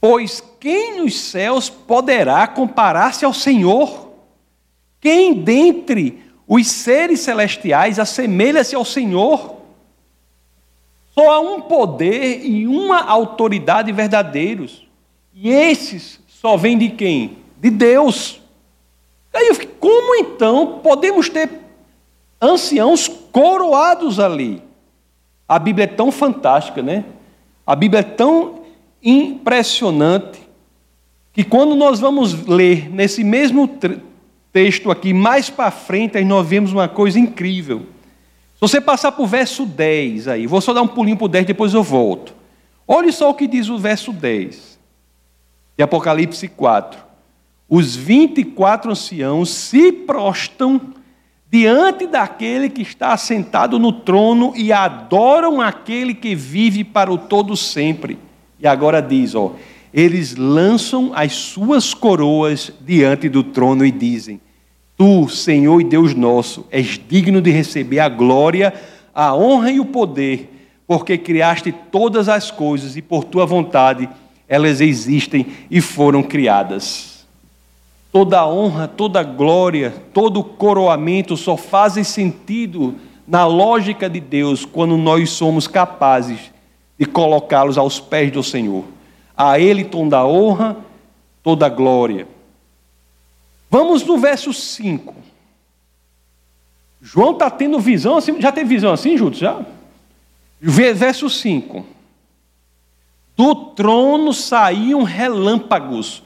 Pois 0.01 0.43
quem 0.59 0.99
nos 0.99 1.21
céus 1.21 1.69
poderá 1.69 2.47
comparar-se 2.47 3.25
ao 3.25 3.33
Senhor? 3.33 4.11
Quem 5.01 5.35
dentre 5.35 6.26
os 6.47 6.67
seres 6.69 7.21
celestiais 7.21 7.99
assemelha-se 7.99 8.75
ao 8.75 8.85
Senhor? 8.85 9.57
Só 11.13 11.31
há 11.31 11.41
um 11.41 11.63
poder 11.63 12.45
e 12.45 12.67
uma 12.67 13.03
autoridade 13.03 13.91
verdadeiros. 13.91 14.87
E 15.35 15.51
esses 15.51 16.21
só 16.29 16.57
vêm 16.57 16.77
de 16.79 16.91
quem? 16.91 17.39
De 17.59 17.71
Deus. 17.71 18.41
Aí 19.33 19.49
eu 19.49 19.55
fiquei, 19.55 19.75
como 19.81 20.15
então 20.15 20.81
podemos 20.83 21.29
ter 21.29 21.51
anciãos 22.41 23.09
coroados 23.09 24.21
ali. 24.21 24.63
A 25.49 25.59
Bíblia 25.59 25.85
é 25.85 25.89
tão 25.89 26.13
fantástica, 26.13 26.83
né? 26.83 27.05
A 27.67 27.75
Bíblia 27.75 28.01
é 28.01 28.03
tão 28.03 28.63
impressionante 29.03 30.41
que 31.33 31.45
quando 31.45 31.75
nós 31.75 32.01
vamos 32.01 32.47
ler 32.47 32.91
nesse 32.91 33.23
mesmo 33.23 33.69
texto 34.57 34.91
aqui, 34.91 35.13
mais 35.13 35.51
para 35.51 35.71
frente, 35.71 36.19
nós 36.25 36.49
vemos 36.49 36.73
uma 36.73 36.89
coisa 36.89 37.21
incrível. 37.21 37.81
Se 38.55 38.61
você 38.63 38.81
passar 38.81 39.13
para 39.13 39.23
o 39.23 39.27
verso 39.27 39.67
10 39.67 40.29
aí, 40.29 40.47
vou 40.47 40.63
só 40.63 40.73
dar 40.73 40.81
um 40.81 40.89
pulinho 40.89 41.19
para 41.19 41.27
o 41.27 41.29
10, 41.29 41.45
depois 41.45 41.75
eu 41.75 41.83
volto. 41.83 42.35
Olhe 42.89 43.13
só 43.13 43.29
o 43.29 43.35
que 43.35 43.47
diz 43.47 43.69
o 43.69 43.77
verso 43.77 44.15
10 44.15 44.79
de 45.77 45.85
Apocalipse 45.85 46.49
4. 46.49 46.99
Os 47.69 47.95
24 47.95 48.93
anciãos 48.93 49.51
se 49.51 49.93
prostam 49.93 50.81
diante 51.51 52.07
daquele 52.07 52.71
que 52.71 52.81
está 52.81 53.13
assentado 53.13 53.79
no 53.79 53.93
trono 53.93 54.55
e 54.57 54.73
adoram 54.73 55.61
aquele 55.61 56.15
que 56.15 56.35
vive 56.35 56.83
para 56.83 57.13
o 57.13 57.19
todo 57.19 57.55
sempre. 57.59 58.19
E 58.59 58.67
agora 58.67 59.03
diz, 59.03 59.35
ó, 59.35 59.53
eles 59.93 60.35
lançam 60.35 61.13
as 61.15 61.35
suas 61.35 61.93
coroas 61.93 62.73
diante 62.81 63.29
do 63.29 63.43
trono 63.43 63.85
e 63.85 63.91
dizem: 63.91 64.41
Tu, 64.97 65.29
Senhor 65.29 65.81
e 65.81 65.85
Deus 65.85 66.15
nosso, 66.15 66.67
és 66.71 66.99
digno 67.09 67.41
de 67.41 67.51
receber 67.51 68.01
a 68.01 68.09
glória, 68.09 68.73
a 69.15 69.35
honra 69.35 69.71
e 69.71 69.79
o 69.79 69.85
poder, 69.85 70.51
porque 70.87 71.19
criaste 71.19 71.73
todas 71.73 72.29
as 72.29 72.51
coisas 72.51 72.97
e 72.97 73.03
por 73.03 73.25
tua 73.25 73.45
vontade 73.45 74.09
elas 74.49 74.81
existem 74.81 75.47
e 75.71 75.81
foram 75.81 76.23
criadas. 76.23 77.27
Toda 78.13 78.41
a 78.41 78.49
honra, 78.49 78.89
toda 78.89 79.21
a 79.21 79.25
glória, 79.25 79.93
todo 80.15 80.41
o 80.41 80.45
coroamento 80.45 81.37
só 81.37 81.57
fazem 81.57 82.05
sentido 82.05 82.95
na 83.27 83.45
lógica 83.45 84.09
de 84.09 84.21
Deus 84.21 84.65
quando 84.65 84.97
nós 84.97 85.31
somos 85.31 85.67
capazes 85.67 86.39
de 86.99 87.05
colocá-los 87.05 87.77
aos 87.77 88.01
pés 88.01 88.31
do 88.31 88.43
Senhor. 88.43 88.85
A 89.37 89.59
Ele 89.59 89.85
toda 89.85 90.19
a 90.19 90.27
honra, 90.27 90.77
toda 91.43 91.67
a 91.67 91.69
glória. 91.69 92.27
Vamos 93.71 94.05
no 94.05 94.19
verso 94.19 94.53
5. 94.53 95.15
João 97.01 97.33
está 97.33 97.51
tendo 97.51 97.79
visão 97.79 98.17
assim. 98.17 98.41
Já 98.41 98.51
teve 98.51 98.69
visão 98.69 98.93
assim, 98.93 99.17
Júlio? 99.17 99.39
Já? 99.39 99.65
Verso 100.61 101.29
5. 101.29 101.85
Do 103.37 103.55
trono 103.75 104.33
saíam 104.33 105.03
relâmpagos, 105.03 106.23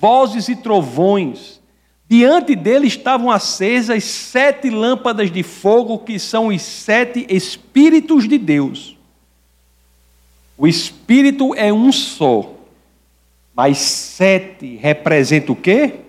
vozes 0.00 0.48
e 0.48 0.56
trovões. 0.56 1.60
Diante 2.08 2.56
dele 2.56 2.88
estavam 2.88 3.30
acesas 3.30 4.02
sete 4.02 4.68
lâmpadas 4.68 5.30
de 5.30 5.44
fogo, 5.44 5.98
que 5.98 6.18
são 6.18 6.48
os 6.48 6.60
sete 6.60 7.24
Espíritos 7.28 8.28
de 8.28 8.36
Deus. 8.36 8.96
O 10.58 10.66
Espírito 10.66 11.54
é 11.54 11.72
um 11.72 11.92
só, 11.92 12.52
mas 13.54 13.78
sete 13.78 14.76
representa 14.76 15.52
o 15.52 15.56
quê? 15.56 16.00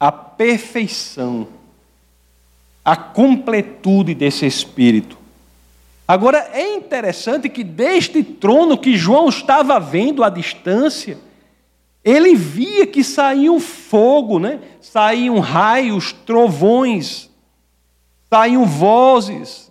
A 0.00 0.10
perfeição, 0.10 1.46
a 2.82 2.96
completude 2.96 4.14
desse 4.14 4.46
Espírito. 4.46 5.18
Agora, 6.08 6.50
é 6.54 6.74
interessante 6.74 7.50
que 7.50 7.62
deste 7.62 8.24
trono 8.24 8.78
que 8.78 8.96
João 8.96 9.28
estava 9.28 9.78
vendo 9.78 10.24
à 10.24 10.30
distância, 10.30 11.18
ele 12.02 12.34
via 12.34 12.86
que 12.86 13.04
saíam 13.04 13.60
fogo, 13.60 14.38
né? 14.38 14.60
saíam 14.80 15.38
raios, 15.38 16.12
trovões, 16.12 17.28
saíam 18.30 18.64
vozes. 18.64 19.70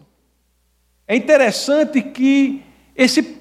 É 1.08 1.16
interessante 1.16 2.02
que 2.04 2.62
esse 2.96 3.39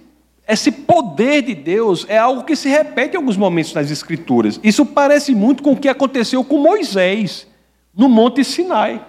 esse 0.49 0.73
poder 0.73 1.43
de 1.43 1.55
Deus 1.55 2.07
é 2.09 2.17
algo 2.17 2.43
que 2.43 2.57
se 2.57 2.71
repete 2.71 3.15
em 3.15 3.19
alguns 3.19 3.37
momentos 3.37 3.75
nas 3.75 3.91
Escrituras. 3.91 4.59
Isso 4.65 4.87
parece 4.87 5.35
muito 5.35 5.63
com 5.63 5.73
o 5.73 5.77
que 5.77 5.89
aconteceu 5.89 6.43
com 6.43 6.57
Moisés 6.57 7.47
no 7.95 8.09
Monte 8.09 8.43
Sinai. 8.43 9.05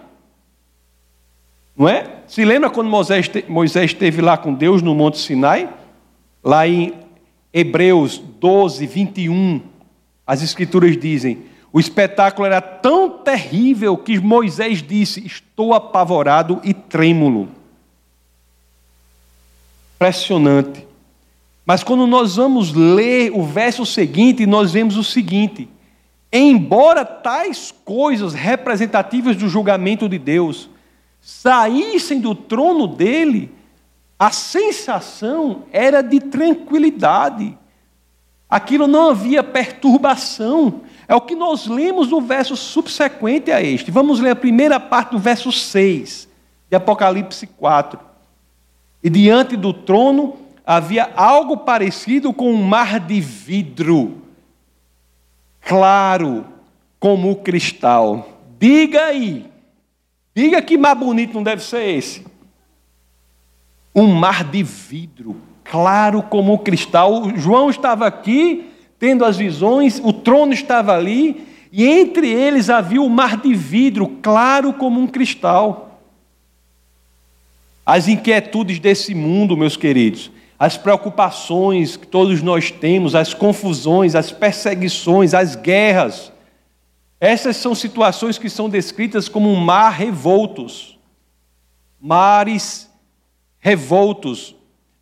Não 1.78 1.88
é? 1.88 2.18
Se 2.28 2.44
lembra 2.44 2.70
quando 2.70 2.90
Moisés, 2.90 3.32
Moisés 3.48 3.92
esteve 3.92 4.22
lá 4.22 4.38
com 4.38 4.54
Deus 4.54 4.82
no 4.82 4.94
Monte 4.94 5.18
Sinai? 5.18 5.70
Lá 6.44 6.68
em 6.68 6.94
Hebreus 7.54 8.18
12, 8.18 8.86
21, 8.86 9.62
as 10.28 10.44
Escrituras 10.44 10.98
dizem: 10.98 11.46
o 11.72 11.80
espetáculo 11.80 12.48
era 12.48 12.60
tão 12.60 13.10
terrível 13.10 13.96
que 13.96 14.20
Moisés 14.20 14.82
disse: 14.82 15.26
Estou 15.26 15.74
apavorado 15.74 16.60
e 16.66 16.74
trêmulo. 16.74 17.48
Impressionante. 19.96 20.89
Mas 21.70 21.84
quando 21.84 22.08
nós 22.08 22.38
vamos 22.38 22.74
ler 22.74 23.32
o 23.32 23.44
verso 23.44 23.86
seguinte, 23.86 24.48
nós 24.48 24.72
vemos 24.72 24.98
o 24.98 25.04
seguinte: 25.04 25.70
embora 26.34 27.06
tais 27.06 27.72
coisas 27.86 28.34
representativas 28.34 29.36
do 29.36 29.48
julgamento 29.48 30.10
de 30.10 30.18
Deus 30.18 30.68
saíssem 31.22 32.20
do 32.20 32.34
trono 32.34 32.88
dele, 32.88 33.52
a 34.18 34.32
sensação 34.32 35.62
era 35.72 36.02
de 36.02 36.20
tranquilidade. 36.20 37.56
Aquilo 38.50 38.88
não 38.88 39.12
havia 39.12 39.44
perturbação. 39.44 40.82
É 41.08 41.14
o 41.14 41.22
que 41.22 41.36
nós 41.36 41.68
lemos 41.68 42.10
no 42.10 42.20
verso 42.20 42.56
subsequente 42.56 43.52
a 43.52 43.62
este. 43.62 43.92
Vamos 43.92 44.20
ler 44.20 44.32
a 44.32 44.36
primeira 44.36 44.80
parte 44.80 45.12
do 45.12 45.20
verso 45.20 45.52
6 45.52 46.28
de 46.68 46.76
Apocalipse 46.76 47.46
4. 47.46 48.00
E 49.04 49.10
diante 49.10 49.56
do 49.56 49.72
trono 49.72 50.49
havia 50.70 51.10
algo 51.16 51.58
parecido 51.58 52.32
com 52.32 52.52
um 52.52 52.62
mar 52.62 53.00
de 53.00 53.20
vidro, 53.20 54.22
claro 55.62 56.46
como 57.00 57.32
o 57.32 57.38
cristal. 57.38 58.40
Diga 58.60 59.06
aí, 59.06 59.50
diga 60.36 60.62
que 60.62 60.78
mar 60.78 60.94
bonito 60.94 61.34
não 61.34 61.42
deve 61.42 61.64
ser 61.64 61.98
esse. 61.98 62.24
Um 63.96 64.14
mar 64.14 64.44
de 64.44 64.62
vidro, 64.62 65.38
claro 65.64 66.22
como 66.22 66.54
o 66.54 66.60
cristal. 66.60 67.36
João 67.36 67.72
estava 67.72 68.06
aqui, 68.06 68.70
tendo 69.00 69.26
as 69.26 69.38
visões, 69.38 70.00
o 70.04 70.14
trono 70.14 70.54
estava 70.54 70.94
ali, 70.94 71.48
e 71.72 71.84
entre 71.84 72.32
eles 72.32 72.70
havia 72.70 73.02
o 73.02 73.10
mar 73.10 73.38
de 73.38 73.56
vidro, 73.56 74.08
claro 74.22 74.72
como 74.74 75.00
um 75.00 75.08
cristal. 75.08 76.00
As 77.84 78.08
inquietudes 78.08 78.78
desse 78.78 79.16
mundo, 79.16 79.58
meus 79.58 79.76
queridos, 79.76 80.30
as 80.60 80.78
preocupações 80.78 81.96
que 81.96 82.06
todos 82.06 82.42
nós 82.42 82.70
temos, 82.70 83.16
as 83.16 83.34
confusões, 83.34 84.14
as 84.14 84.30
perseguições, 84.30 85.34
as 85.34 85.56
guerras. 85.56 86.34
Essas 87.18 87.56
são 87.56 87.74
situações 87.74 88.38
que 88.38 88.50
são 88.50 88.70
descritas 88.70 89.30
como 89.30 89.50
um 89.50 89.56
mar 89.56 89.94
revoltos. 89.94 91.00
Mares 91.98 92.90
revoltos, 93.58 94.54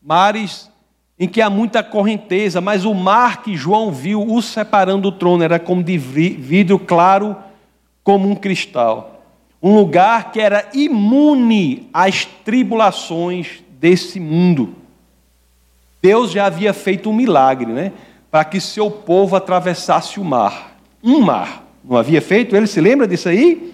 mares 0.01 0.69
em 1.19 1.27
que 1.27 1.41
há 1.41 1.49
muita 1.49 1.83
correnteza, 1.83 2.61
mas 2.61 2.85
o 2.85 2.93
mar 2.93 3.41
que 3.41 3.57
João 3.57 3.91
viu 3.91 4.21
o 4.21 4.39
separando 4.39 5.09
do 5.09 5.17
trono 5.17 5.43
era 5.43 5.57
como 5.57 5.83
de 5.83 5.97
vidro 5.97 6.77
claro, 6.77 7.35
como 8.03 8.29
um 8.29 8.35
cristal. 8.35 9.25
Um 9.61 9.75
lugar 9.75 10.31
que 10.31 10.39
era 10.39 10.69
imune 10.73 11.89
às 11.91 12.25
tribulações 12.25 13.63
desse 13.79 14.19
mundo. 14.19 14.75
Deus 16.01 16.31
já 16.31 16.45
havia 16.45 16.73
feito 16.73 17.09
um 17.09 17.13
milagre, 17.13 17.71
né? 17.71 17.91
Para 18.29 18.45
que 18.45 18.59
seu 18.59 18.89
povo 18.91 19.35
atravessasse 19.35 20.19
o 20.19 20.23
mar. 20.23 20.77
Um 21.03 21.21
mar. 21.21 21.63
Não 21.83 21.97
havia 21.97 22.21
feito? 22.21 22.55
Ele 22.55 22.67
se 22.67 22.81
lembra 22.81 23.07
disso 23.07 23.29
aí? 23.29 23.73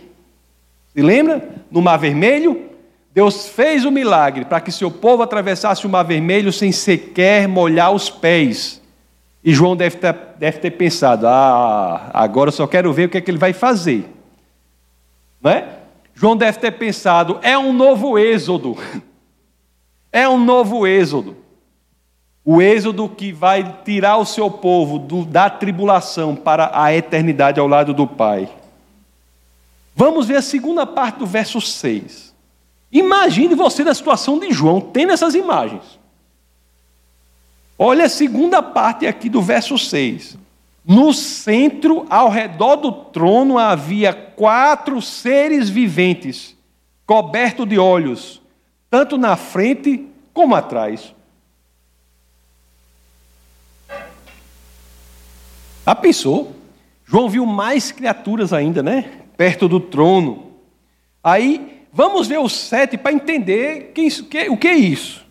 Se 0.93 1.01
lembra? 1.01 1.49
No 1.71 1.81
Mar 1.81 1.97
Vermelho? 1.97 2.69
Deus 3.13 3.47
fez 3.47 3.85
o 3.85 3.91
milagre 3.91 4.45
para 4.45 4.59
que 4.59 4.71
seu 4.71 4.89
povo 4.89 5.23
atravessasse 5.23 5.85
o 5.85 5.89
Mar 5.89 6.03
Vermelho 6.03 6.51
sem 6.51 6.71
sequer 6.71 7.47
molhar 7.47 7.91
os 7.91 8.09
pés. 8.09 8.81
E 9.43 9.53
João 9.53 9.75
deve 9.75 9.97
ter, 9.97 10.15
deve 10.37 10.59
ter 10.59 10.71
pensado: 10.71 11.27
ah, 11.27 12.09
agora 12.13 12.51
só 12.51 12.65
quero 12.65 12.93
ver 12.93 13.05
o 13.05 13.09
que 13.09 13.17
é 13.17 13.21
que 13.21 13.29
ele 13.29 13.37
vai 13.37 13.53
fazer. 13.53 14.05
Não 15.41 15.51
é? 15.51 15.65
João 16.15 16.37
deve 16.37 16.59
ter 16.59 16.71
pensado: 16.71 17.39
é 17.41 17.57
um 17.57 17.73
novo 17.73 18.17
êxodo. 18.17 18.77
É 20.15 20.29
um 20.29 20.37
novo 20.37 20.85
êxodo. 20.85 21.35
O 22.45 22.61
êxodo 22.61 23.07
que 23.07 23.31
vai 23.31 23.79
tirar 23.85 24.17
o 24.17 24.25
seu 24.25 24.51
povo 24.51 24.99
do, 24.99 25.23
da 25.23 25.49
tribulação 25.49 26.35
para 26.35 26.71
a 26.73 26.93
eternidade 26.93 27.59
ao 27.59 27.67
lado 27.67 27.93
do 27.93 28.05
Pai. 28.05 28.49
Vamos 29.95 30.27
ver 30.27 30.37
a 30.37 30.41
segunda 30.41 30.85
parte 30.85 31.19
do 31.19 31.25
verso 31.25 31.61
6. 31.61 32.33
Imagine 32.91 33.55
você 33.55 33.83
na 33.83 33.93
situação 33.93 34.39
de 34.39 34.51
João, 34.51 34.81
tendo 34.81 35.13
essas 35.13 35.35
imagens. 35.35 35.99
Olha 37.77 38.05
a 38.05 38.09
segunda 38.09 38.61
parte 38.61 39.07
aqui 39.07 39.29
do 39.29 39.41
verso 39.41 39.77
6. 39.77 40.37
No 40.85 41.13
centro, 41.13 42.05
ao 42.09 42.29
redor 42.29 42.75
do 42.75 42.91
trono, 42.91 43.57
havia 43.57 44.13
quatro 44.13 45.01
seres 45.01 45.69
viventes, 45.69 46.55
cobertos 47.05 47.67
de 47.67 47.79
olhos, 47.79 48.41
tanto 48.89 49.17
na 49.17 49.35
frente 49.35 50.05
como 50.33 50.55
atrás. 50.55 51.15
Já 55.85 55.93
pensou? 55.93 56.55
João 57.05 57.29
viu 57.29 57.45
mais 57.45 57.91
criaturas 57.91 58.53
ainda, 58.53 58.81
né? 58.81 59.21
Perto 59.35 59.67
do 59.67 59.79
trono. 59.79 60.53
Aí 61.23 61.85
vamos 61.91 62.27
ver 62.27 62.39
o 62.39 62.49
sete 62.49 62.97
para 62.97 63.13
entender 63.13 63.91
que 63.93 64.01
isso, 64.01 64.25
que, 64.25 64.49
o 64.49 64.57
que 64.57 64.67
é 64.67 64.75
isso. 64.75 65.25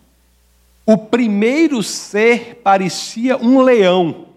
O 0.85 0.97
primeiro 0.97 1.81
ser 1.81 2.55
parecia 2.63 3.37
um 3.37 3.61
leão, 3.61 4.27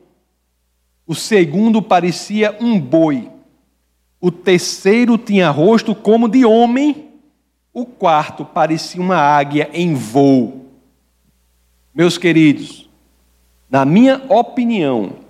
o 1.06 1.14
segundo 1.14 1.82
parecia 1.82 2.56
um 2.60 2.80
boi, 2.80 3.28
o 4.20 4.30
terceiro 4.30 5.18
tinha 5.18 5.50
rosto 5.50 5.92
como 5.94 6.28
de 6.28 6.44
homem, 6.44 7.10
o 7.74 7.84
quarto 7.84 8.44
parecia 8.44 9.00
uma 9.00 9.16
águia 9.16 9.68
em 9.72 9.94
voo. 9.94 10.66
Meus 11.92 12.16
queridos, 12.16 12.88
na 13.68 13.84
minha 13.84 14.22
opinião, 14.28 15.25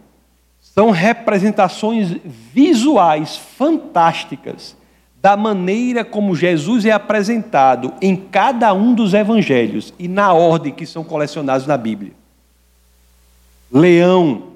são 0.78 0.90
representações 0.90 2.16
visuais 2.52 3.34
fantásticas 3.34 4.76
da 5.22 5.34
maneira 5.34 6.04
como 6.04 6.36
Jesus 6.36 6.84
é 6.84 6.90
apresentado 6.90 7.94
em 8.02 8.14
cada 8.14 8.74
um 8.74 8.94
dos 8.94 9.14
evangelhos 9.14 9.94
e 9.98 10.06
na 10.06 10.34
ordem 10.34 10.74
que 10.74 10.84
são 10.84 11.02
colecionados 11.02 11.66
na 11.66 11.78
Bíblia. 11.78 12.12
Leão, 13.72 14.48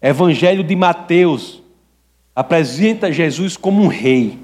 Evangelho 0.00 0.62
de 0.62 0.76
Mateus, 0.76 1.60
apresenta 2.36 3.10
Jesus 3.10 3.56
como 3.56 3.82
um 3.82 3.88
rei. 3.88 4.38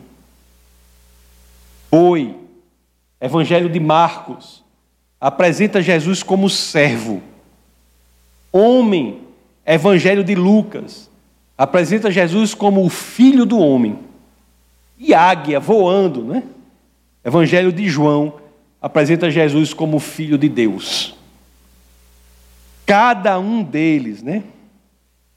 Boi, 1.92 2.34
Evangelho 3.20 3.68
de 3.68 3.78
Marcos, 3.78 4.64
apresenta 5.20 5.80
Jesus 5.80 6.24
como 6.24 6.50
servo. 6.50 7.22
Homem, 8.50 9.23
Evangelho 9.66 10.22
de 10.22 10.34
Lucas, 10.34 11.10
apresenta 11.56 12.10
Jesus 12.10 12.54
como 12.54 12.84
o 12.84 12.90
filho 12.90 13.46
do 13.46 13.58
homem 13.58 13.98
e 14.98 15.14
águia 15.14 15.58
voando, 15.58 16.24
né? 16.24 16.42
Evangelho 17.24 17.72
de 17.72 17.88
João 17.88 18.34
apresenta 18.80 19.30
Jesus 19.30 19.72
como 19.72 19.98
filho 19.98 20.36
de 20.36 20.48
Deus. 20.48 21.14
Cada 22.84 23.38
um 23.38 23.62
deles, 23.62 24.22
né? 24.22 24.44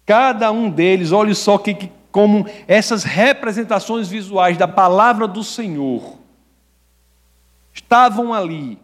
Cada 0.06 0.52
um 0.52 0.70
deles, 0.70 1.12
olha 1.12 1.34
só 1.34 1.58
que, 1.58 1.74
que 1.74 1.92
como 2.12 2.46
essas 2.68 3.04
representações 3.04 4.10
visuais 4.10 4.58
da 4.58 4.68
palavra 4.68 5.28
do 5.28 5.44
Senhor 5.44 6.18
estavam 7.74 8.34
ali. 8.34 8.78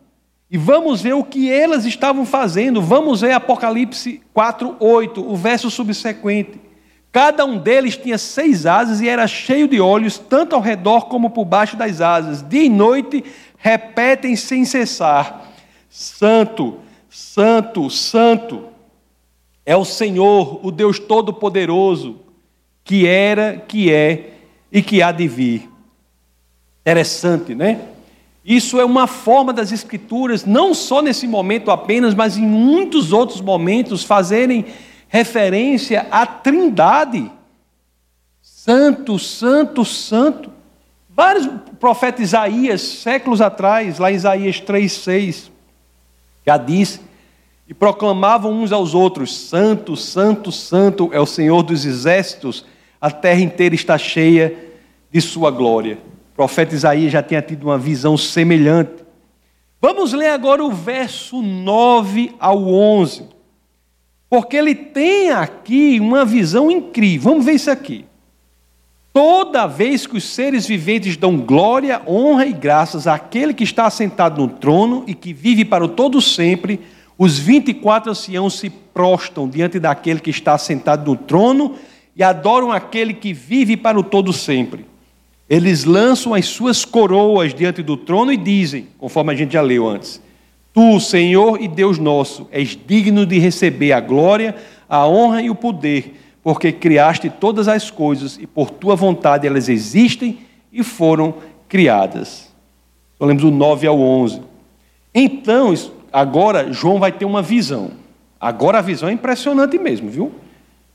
E 0.54 0.58
vamos 0.58 1.02
ver 1.02 1.13
o 1.13 1.24
que 1.24 1.52
elas 1.52 1.84
estavam 1.84 2.28
fazendo. 2.28 2.80
Vamos 2.80 3.22
ver 3.22 3.32
Apocalipse 3.32 4.22
4, 4.36 4.76
8, 4.80 5.28
o 5.28 5.36
verso 5.36 5.72
subsequente. 5.72 6.62
Cada 7.12 7.44
um 7.44 7.58
deles 7.58 7.98
tinha 7.98 8.20
seis 8.20 8.68
asas 8.68 9.02
e 9.02 9.10
era 9.10 9.26
cheio 9.26 9.68
de 9.68 9.82
olhos, 9.82 10.20
tanto 10.20 10.56
ao 10.56 10.62
redor 10.62 11.08
como 11.08 11.32
por 11.32 11.44
baixo 11.44 11.76
das 11.76 12.02
asas. 12.02 12.48
Dia 12.48 12.66
e 12.66 12.70
noite 12.70 13.24
repetem 13.58 14.36
sem 14.36 14.63
cessar: 14.63 15.52
Santo, 15.89 16.78
Santo, 17.10 17.89
Santo 17.89 18.68
é 19.66 19.76
o 19.76 19.84
Senhor, 19.84 20.63
o 20.63 20.70
Deus 20.70 21.00
Todo-Poderoso, 21.00 22.20
que 22.84 23.08
era, 23.08 23.58
que 23.58 23.92
é 23.92 24.34
e 24.72 24.84
que 24.84 25.02
há 25.02 25.12
de 25.12 25.28
vir. 25.28 25.68
Interessante, 26.82 27.56
né? 27.56 27.92
Isso 28.45 28.79
é 28.79 28.84
uma 28.84 29.08
forma 29.08 29.53
das 29.53 29.71
Escrituras, 29.71 30.45
não 30.45 30.73
só 30.73 31.01
nesse 31.01 31.25
momento 31.27 31.71
apenas, 31.71 32.13
mas 32.13 32.36
em 32.36 32.45
muitos 32.45 33.13
outros 33.13 33.39
momentos, 33.39 34.03
fazerem 34.03 34.65
referência 35.08 36.08
à 36.12 36.25
Trindade. 36.25 37.32
Santo, 38.41 39.17
santo, 39.17 39.86
santo. 39.86 40.51
Vários 41.10 41.47
profetas 41.79 42.21
Isaías, 42.21 42.82
séculos 42.82 43.39
atrás, 43.39 43.99
lá 43.99 44.12
em 44.12 44.15
Isaías 44.15 44.60
3,6, 44.60 45.51
já 46.45 46.58
disse, 46.58 46.99
e 47.67 47.73
proclamavam 47.73 48.51
uns 48.51 48.71
aos 48.71 48.93
outros: 48.93 49.36
Santo, 49.36 49.95
Santo, 49.95 50.51
Santo 50.51 51.10
é 51.13 51.19
o 51.19 51.25
Senhor 51.25 51.63
dos 51.63 51.86
exércitos, 51.86 52.65
a 52.99 53.10
terra 53.12 53.39
inteira 53.39 53.75
está 53.75 53.97
cheia 53.97 54.58
de 55.12 55.21
sua 55.21 55.51
glória. 55.51 55.97
O 56.34 56.36
profeta 56.36 56.74
Isaías 56.74 57.12
já 57.12 57.22
tinha 57.22 57.43
tido 57.43 57.65
uma 57.65 57.78
visão 57.78 58.17
semelhante. 58.17 59.04
Vamos 59.80 60.13
ler 60.13 60.30
agora 60.30 60.63
o 60.63 60.72
verso 60.72 61.43
9 61.43 62.34
ao 62.39 62.67
11. 62.67 63.28
Porque 64.28 64.58
ele 64.58 64.74
tem 64.74 65.30
aqui 65.30 66.00
uma 66.00 66.26
visão 66.26 66.72
incrível. 66.72 67.30
Vamos 67.30 67.46
ver 67.46 67.54
isso 67.54 67.69
aqui. 67.69 68.06
Toda 69.13 69.67
vez 69.67 70.08
que 70.08 70.17
os 70.17 70.24
seres 70.24 70.65
viventes 70.65 71.15
dão 71.15 71.38
glória, 71.38 72.02
honra 72.08 72.48
e 72.48 72.52
graças 72.52 73.06
àquele 73.06 73.54
que 73.54 73.63
está 73.63 73.86
assentado 73.86 74.41
no 74.41 74.48
trono 74.48 75.04
e 75.06 75.13
que 75.13 75.32
vive 75.32 75.63
para 75.63 75.86
o 75.86 75.88
todo 75.88 76.19
sempre, 76.19 76.80
os 77.15 77.38
24 77.38 78.10
anciãos 78.10 78.58
se 78.58 78.72
prostam 78.72 79.48
diante 79.48 79.80
daquele 79.80 80.19
que 80.19 80.32
está 80.32 80.56
assentado 80.56 81.12
no 81.12 81.15
trono 81.15 81.76
e 82.15 82.24
adoram 82.24 82.72
aquele 82.72 83.13
que 83.13 83.34
vive 83.34 83.78
para 83.78 84.00
o 84.00 84.04
todo 84.04 84.34
sempre. 84.34 84.92
Eles 85.49 85.84
lançam 85.84 86.34
as 86.34 86.45
suas 86.45 86.86
coroas 86.86 87.53
diante 87.53 87.84
do 87.84 87.97
trono 87.97 88.32
e 88.32 88.38
dizem, 88.38 88.88
conforme 88.97 89.34
a 89.34 89.36
gente 89.36 89.53
já 89.53 89.62
leu 89.62 89.88
antes: 89.88 90.21
Tu, 90.73 90.99
Senhor 90.99 91.62
e 91.62 91.67
Deus 91.67 91.99
nosso, 91.99 92.47
és 92.51 92.77
digno 92.88 93.25
de 93.25 93.38
receber 93.38 93.91
a 93.91 93.99
glória, 93.99 94.56
a 94.89 95.06
honra 95.08 95.41
e 95.41 95.49
o 95.49 95.56
poder, 95.56 96.19
porque 96.41 96.71
criaste 96.71 97.29
todas 97.29 97.67
as 97.67 97.91
coisas 97.91 98.38
e 98.41 98.47
por 98.47 98.71
tua 98.71 98.95
vontade 98.95 99.45
elas 99.45 99.69
existem 99.69 100.39
e 100.71 100.84
foram 100.84 101.36
criadas. 101.69 102.51
Só 103.17 103.25
lemos 103.25 103.43
o 103.43 103.51
9 103.51 103.86
ao 103.86 103.99
11. 103.99 104.41
Então, 105.13 105.73
agora 106.12 106.73
João 106.73 106.99
vai 106.99 107.12
ter 107.12 107.25
uma 107.25 107.41
visão. 107.41 107.91
Agora 108.39 108.79
a 108.79 108.82
visão 108.82 109.08
é 109.08 109.12
impressionante 109.13 109.77
mesmo, 109.77 110.10
viu? 110.10 110.32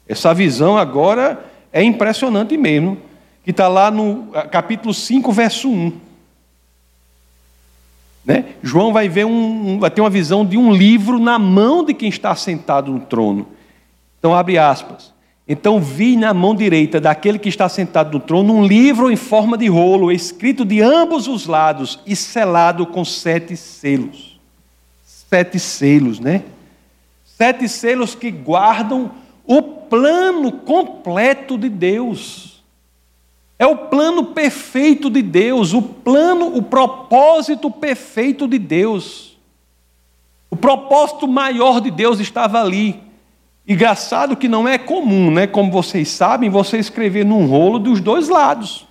Essa 0.07 0.35
visão 0.35 0.77
agora 0.77 1.45
é 1.73 1.83
impressionante 1.83 2.57
mesmo, 2.57 2.99
que 3.49 3.53
está 3.53 3.67
lá 3.67 3.91
no 3.91 4.27
capítulo 4.51 4.93
5, 4.93 5.33
verso 5.33 5.71
1. 5.71 5.93
Né? 8.23 8.45
João 8.63 8.93
vai, 8.93 9.09
ver 9.09 9.25
um, 9.25 9.79
vai 9.79 9.91
ter 9.91 10.03
uma 10.03 10.11
visão 10.11 10.45
de 10.45 10.59
um 10.59 10.71
livro 10.71 11.19
na 11.19 11.39
mão 11.39 11.83
de 11.83 11.95
quem 11.95 12.11
está 12.11 12.37
sentado 12.37 12.93
no 12.93 13.01
trono. 13.01 13.49
Então, 14.19 14.35
abre 14.35 14.59
aspas. 14.59 15.15
Então 15.49 15.81
vi 15.81 16.15
na 16.15 16.35
mão 16.35 16.55
direita 16.55 17.01
daquele 17.01 17.39
que 17.39 17.49
está 17.49 17.71
sentado 17.71 18.13
no 18.13 18.21
trono 18.21 18.53
um 18.53 18.67
livro 18.67 19.11
em 19.11 19.17
forma 19.17 19.57
de 19.57 19.67
rolo, 19.67 20.13
escrito 20.13 20.63
de 20.63 20.83
ambos 20.83 21.27
os 21.27 21.47
lados 21.47 21.99
e 22.05 22.15
selado 22.15 22.85
com 22.85 23.03
sete 23.03 23.57
selos. 23.57 24.39
Sete 25.07 25.59
selos, 25.59 26.21
né? 26.21 26.43
Sete 27.25 27.67
selos 27.67 28.15
que 28.15 28.31
guardam 28.31 29.11
o 29.47 29.63
plano 29.63 30.53
completo 30.53 31.57
de 31.57 31.71
Deus. 31.71 32.58
É 33.59 33.67
o 33.67 33.77
plano 33.77 34.27
perfeito 34.27 35.11
de 35.11 35.21
Deus, 35.21 35.73
o 35.73 35.83
plano, 35.83 36.57
o 36.57 36.63
propósito 36.63 37.71
perfeito 37.71 38.47
de 38.47 38.59
Deus. 38.59 39.37
O 40.49 40.57
propósito 40.57 41.27
maior 41.27 41.81
de 41.81 41.91
Deus 41.91 42.21
estava 42.21 42.61
ali. 42.61 43.01
Engraçado 43.67 44.37
que 44.37 44.49
não 44.49 44.67
é 44.67 44.79
comum, 44.79 45.31
né? 45.31 45.47
Como 45.47 45.73
vocês 45.73 46.09
sabem, 46.09 46.49
você 46.49 46.79
escrever 46.79 47.25
num 47.25 47.47
rolo 47.47 47.79
dos 47.79 48.01
dois 48.01 48.29
lados. 48.29 48.87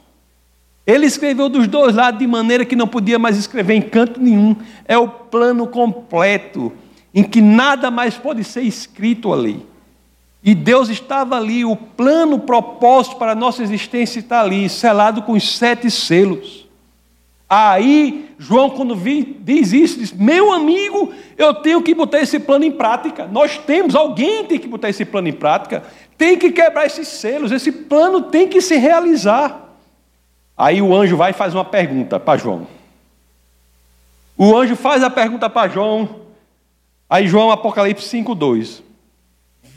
Ele 0.86 1.06
escreveu 1.06 1.50
dos 1.50 1.68
dois 1.68 1.96
lados 1.96 2.20
de 2.20 2.28
maneira 2.28 2.64
que 2.64 2.76
não 2.76 2.88
podia 2.88 3.18
mais 3.18 3.38
escrever 3.38 3.74
em 3.74 3.82
canto 3.82 4.20
nenhum. 4.20 4.56
É 4.86 4.98
o 4.98 5.08
plano 5.08 5.66
completo, 5.68 6.72
em 7.14 7.24
que 7.24 7.42
nada 7.42 7.90
mais 7.90 8.16
pode 8.18 8.44
ser 8.44 8.62
escrito 8.62 9.34
ali. 9.34 9.66
E 10.44 10.54
Deus 10.54 10.90
estava 10.90 11.36
ali, 11.36 11.66
o 11.66 11.76
plano, 11.76 12.40
propósito 12.40 13.18
para 13.18 13.32
a 13.32 13.36
nossa 13.36 13.64
existência 13.64 14.20
está 14.20 14.42
ali, 14.42 14.70
selado 14.70 15.22
com 15.24 15.34
os 15.34 15.58
sete 15.58 15.90
selos. 15.90 16.68
Aí, 17.50 18.30
João, 18.38 18.70
quando 18.70 18.96
diz 18.96 19.72
isso, 19.72 20.00
diz: 20.00 20.12
Meu 20.12 20.52
amigo, 20.52 21.14
eu 21.38 21.54
tenho 21.54 21.82
que 21.82 21.96
botar 21.96 22.20
esse 22.20 22.40
plano 22.40 22.66
em 22.66 22.72
prática. 22.72 23.26
Nós 23.26 23.58
temos, 23.58 23.96
alguém 23.96 24.44
tem 24.46 24.60
que 24.60 24.68
botar 24.68 24.90
esse 24.90 25.06
plano 25.06 25.30
em 25.30 25.34
prática, 25.34 25.84
tem 26.18 26.38
que 26.38 26.52
quebrar 26.52 26.86
esses 26.86 27.08
selos, 27.08 27.52
esse 27.52 27.72
plano 27.72 28.24
tem 28.24 28.48
que 28.48 28.62
se 28.62 28.76
realizar. 28.76 29.66
Aí 30.58 30.82
o 30.82 30.94
anjo 30.94 31.16
vai 31.16 31.32
e 31.32 31.34
faz 31.34 31.54
uma 31.54 31.64
pergunta 31.64 32.20
para 32.20 32.38
João. 32.38 32.68
O 34.38 34.56
anjo 34.56 34.76
faz 34.76 35.02
a 35.02 35.10
pergunta 35.10 35.50
para 35.50 35.70
João. 35.70 36.10
Aí 37.10 37.28
João, 37.28 37.50
Apocalipse 37.50 38.08
5, 38.10 38.36
2. 38.36 38.87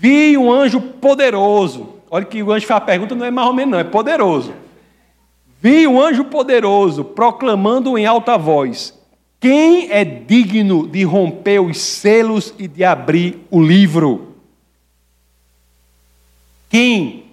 Vi 0.01 0.39
um 0.39 0.51
anjo 0.51 0.81
poderoso. 0.81 1.97
Olha 2.11 2.25
que 2.25 2.43
o 2.43 2.51
anjo 2.51 2.67
faz 2.67 2.81
a 2.81 2.87
pergunta, 2.87 3.15
não 3.15 3.27
é 3.27 3.31
mais 3.31 3.47
ou 3.47 3.53
menos, 3.53 3.73
não, 3.73 3.79
é 3.79 3.85
poderoso. 3.85 4.55
Vi 5.61 5.87
um 5.87 6.01
anjo 6.01 6.25
poderoso 6.25 7.05
proclamando 7.05 7.99
em 7.99 8.07
alta 8.07 8.39
voz: 8.39 8.99
Quem 9.39 9.93
é 9.93 10.03
digno 10.03 10.89
de 10.89 11.05
romper 11.05 11.61
os 11.61 11.77
selos 11.77 12.55
e 12.59 12.67
de 12.67 12.83
abrir 12.83 13.47
o 13.51 13.61
livro? 13.61 14.37
Quem? 16.71 17.25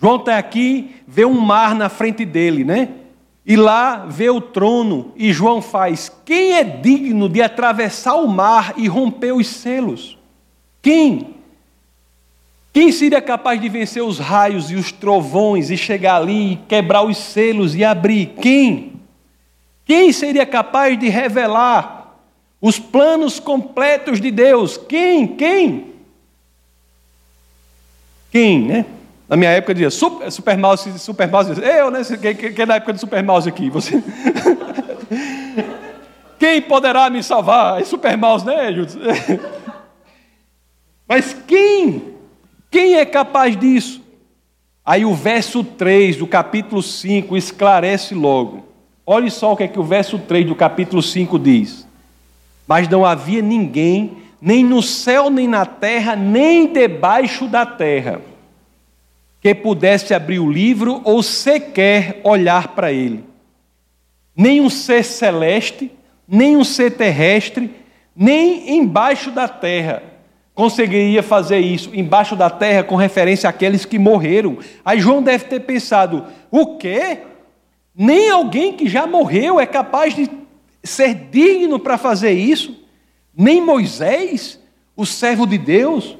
João 0.00 0.16
está 0.16 0.38
aqui, 0.38 0.96
vê 1.06 1.26
um 1.26 1.38
mar 1.38 1.74
na 1.74 1.90
frente 1.90 2.24
dele, 2.24 2.64
né? 2.64 2.88
e 3.44 3.56
lá 3.56 4.06
vê 4.06 4.30
o 4.30 4.40
trono, 4.40 5.12
e 5.16 5.34
João 5.34 5.60
faz: 5.60 6.10
quem 6.24 6.54
é 6.54 6.64
digno 6.64 7.28
de 7.28 7.42
atravessar 7.42 8.14
o 8.14 8.26
mar 8.26 8.72
e 8.78 8.88
romper 8.88 9.32
os 9.32 9.46
selos? 9.48 10.16
Quem? 10.80 11.41
Quem 12.72 12.90
seria 12.90 13.20
capaz 13.20 13.60
de 13.60 13.68
vencer 13.68 14.02
os 14.02 14.18
raios 14.18 14.70
e 14.70 14.76
os 14.76 14.90
trovões 14.90 15.70
e 15.70 15.76
chegar 15.76 16.16
ali 16.16 16.52
e 16.52 16.56
quebrar 16.56 17.02
os 17.02 17.18
selos 17.18 17.74
e 17.74 17.84
abrir? 17.84 18.32
Quem? 18.40 18.94
Quem 19.84 20.10
seria 20.10 20.46
capaz 20.46 20.98
de 20.98 21.10
revelar 21.10 22.16
os 22.60 22.78
planos 22.78 23.38
completos 23.38 24.20
de 24.20 24.30
Deus? 24.30 24.78
Quem? 24.78 25.26
Quem? 25.26 25.92
Quem, 28.30 28.62
né? 28.62 28.86
Na 29.28 29.36
minha 29.36 29.50
época 29.50 29.74
dizia 29.74 29.90
super, 29.90 30.32
super 30.32 30.56
mouse, 30.56 30.98
super 30.98 31.28
mouse. 31.28 31.52
Eu, 31.60 31.90
né? 31.90 32.00
Quem, 32.04 32.62
é 32.62 32.66
da 32.66 32.76
época 32.76 32.94
do 32.94 32.98
super 32.98 33.22
mouse 33.22 33.46
aqui? 33.46 33.68
Você. 33.68 34.02
quem 36.38 36.62
poderá 36.62 37.10
me 37.10 37.22
salvar? 37.22 37.82
É 37.82 37.84
super 37.84 38.16
mouse, 38.16 38.46
né? 38.46 38.68
Mas 41.06 41.36
quem? 41.46 42.11
Quem 42.72 42.94
é 42.94 43.04
capaz 43.04 43.54
disso? 43.54 44.00
Aí 44.82 45.04
o 45.04 45.14
verso 45.14 45.62
3 45.62 46.16
do 46.16 46.26
capítulo 46.26 46.82
5 46.82 47.36
esclarece 47.36 48.14
logo. 48.14 48.64
Olhe 49.04 49.30
só 49.30 49.52
o 49.52 49.56
que 49.58 49.64
é 49.64 49.68
que 49.68 49.78
o 49.78 49.84
verso 49.84 50.18
3 50.18 50.46
do 50.46 50.54
capítulo 50.54 51.02
5 51.02 51.38
diz. 51.38 51.86
Mas 52.66 52.88
não 52.88 53.04
havia 53.04 53.42
ninguém, 53.42 54.16
nem 54.40 54.64
no 54.64 54.82
céu, 54.82 55.28
nem 55.28 55.46
na 55.46 55.66
terra, 55.66 56.16
nem 56.16 56.72
debaixo 56.72 57.46
da 57.46 57.66
terra, 57.66 58.22
que 59.38 59.54
pudesse 59.54 60.14
abrir 60.14 60.38
o 60.38 60.50
livro 60.50 61.02
ou 61.04 61.22
sequer 61.22 62.22
olhar 62.24 62.68
para 62.68 62.90
ele. 62.90 63.22
Nem 64.34 64.62
um 64.62 64.70
ser 64.70 65.04
celeste, 65.04 65.92
nem 66.26 66.56
um 66.56 66.64
ser 66.64 66.92
terrestre, 66.92 67.70
nem 68.16 68.78
embaixo 68.78 69.30
da 69.30 69.46
terra 69.46 70.11
conseguiria 70.54 71.22
fazer 71.22 71.58
isso 71.58 71.90
embaixo 71.94 72.36
da 72.36 72.50
terra 72.50 72.82
com 72.82 72.96
referência 72.96 73.48
àqueles 73.48 73.84
que 73.84 73.98
morreram. 73.98 74.58
Aí 74.84 75.00
João 75.00 75.22
deve 75.22 75.44
ter 75.44 75.60
pensado: 75.60 76.24
o 76.50 76.76
quê? 76.76 77.18
Nem 77.94 78.30
alguém 78.30 78.72
que 78.72 78.88
já 78.88 79.06
morreu 79.06 79.60
é 79.60 79.66
capaz 79.66 80.14
de 80.14 80.30
ser 80.82 81.14
digno 81.14 81.78
para 81.78 81.98
fazer 81.98 82.32
isso? 82.32 82.80
Nem 83.36 83.60
Moisés, 83.60 84.58
o 84.96 85.06
servo 85.06 85.46
de 85.46 85.58
Deus? 85.58 86.16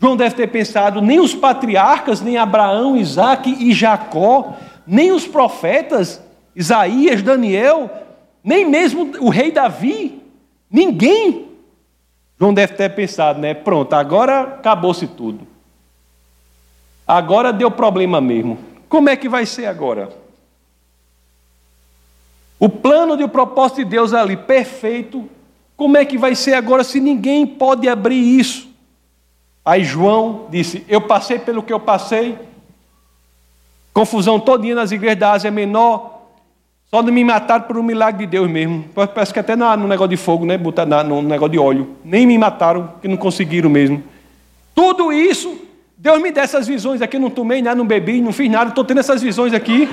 João 0.00 0.16
deve 0.16 0.34
ter 0.34 0.48
pensado: 0.48 1.00
nem 1.00 1.20
os 1.20 1.34
patriarcas, 1.34 2.20
nem 2.20 2.36
Abraão, 2.36 2.96
Isaac 2.96 3.50
e 3.50 3.72
Jacó, 3.72 4.56
nem 4.86 5.12
os 5.12 5.26
profetas, 5.26 6.22
Isaías, 6.54 7.22
Daniel, 7.22 7.90
nem 8.42 8.64
mesmo 8.68 9.12
o 9.20 9.28
rei 9.28 9.50
Davi, 9.50 10.22
ninguém. 10.70 11.53
João 12.38 12.52
deve 12.52 12.74
ter 12.74 12.90
pensado, 12.94 13.40
né? 13.40 13.54
Pronto, 13.54 13.92
agora 13.94 14.42
acabou-se 14.42 15.06
tudo. 15.06 15.46
Agora 17.06 17.52
deu 17.52 17.70
problema 17.70 18.20
mesmo. 18.20 18.58
Como 18.88 19.08
é 19.08 19.16
que 19.16 19.28
vai 19.28 19.46
ser 19.46 19.66
agora? 19.66 20.10
O 22.58 22.68
plano 22.68 23.20
e 23.20 23.24
o 23.24 23.28
propósito 23.28 23.78
de 23.78 23.84
Deus 23.84 24.12
ali, 24.12 24.36
perfeito. 24.36 25.28
Como 25.76 25.96
é 25.96 26.04
que 26.04 26.16
vai 26.16 26.34
ser 26.34 26.54
agora 26.54 26.84
se 26.84 27.00
ninguém 27.00 27.46
pode 27.46 27.88
abrir 27.88 28.16
isso? 28.16 28.68
Aí 29.64 29.84
João 29.84 30.46
disse: 30.50 30.84
Eu 30.88 31.00
passei 31.00 31.38
pelo 31.38 31.62
que 31.62 31.72
eu 31.72 31.80
passei, 31.80 32.38
confusão 33.92 34.38
todinha 34.38 34.74
nas 34.74 34.92
igrejas 34.92 35.18
da 35.18 35.32
Ásia 35.32 35.50
Menor, 35.50 36.13
só 36.90 37.02
não 37.02 37.12
me 37.12 37.24
mataram 37.24 37.64
por 37.64 37.76
um 37.76 37.82
milagre 37.82 38.24
de 38.24 38.30
Deus 38.30 38.48
mesmo. 38.48 38.84
Parece 38.94 39.32
que 39.32 39.40
até 39.40 39.56
no 39.56 39.88
negócio 39.88 40.08
de 40.10 40.16
fogo, 40.16 40.46
né? 40.46 40.56
Botar 40.56 40.86
no 40.86 41.22
negócio 41.22 41.52
de 41.52 41.58
óleo. 41.58 41.96
Nem 42.04 42.26
me 42.26 42.38
mataram, 42.38 42.94
que 43.02 43.08
não 43.08 43.16
conseguiram 43.16 43.68
mesmo. 43.68 44.02
Tudo 44.74 45.12
isso, 45.12 45.58
Deus 45.96 46.20
me 46.20 46.30
deu 46.30 46.42
essas 46.42 46.66
visões 46.66 47.00
aqui, 47.00 47.18
não 47.18 47.30
tomei 47.30 47.62
nada, 47.62 47.76
não 47.76 47.86
bebi, 47.86 48.20
não 48.20 48.32
fiz 48.32 48.50
nada, 48.50 48.70
estou 48.70 48.84
tendo 48.84 49.00
essas 49.00 49.22
visões 49.22 49.52
aqui. 49.52 49.88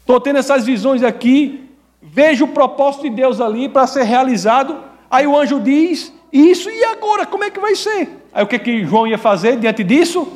Estou 0.00 0.20
tendo 0.20 0.38
essas 0.38 0.64
visões 0.64 1.02
aqui, 1.02 1.68
vejo 2.02 2.44
o 2.44 2.48
propósito 2.48 3.02
de 3.02 3.10
Deus 3.10 3.40
ali 3.40 3.68
para 3.68 3.86
ser 3.86 4.02
realizado. 4.02 4.76
Aí 5.08 5.26
o 5.26 5.38
anjo 5.38 5.60
diz: 5.60 6.12
Isso, 6.32 6.68
e 6.68 6.84
agora? 6.84 7.26
Como 7.26 7.44
é 7.44 7.50
que 7.50 7.60
vai 7.60 7.76
ser? 7.76 8.08
Aí 8.32 8.42
o 8.42 8.46
que, 8.46 8.58
que 8.58 8.84
João 8.84 9.06
ia 9.06 9.18
fazer 9.18 9.56
diante 9.56 9.84
disso? 9.84 10.32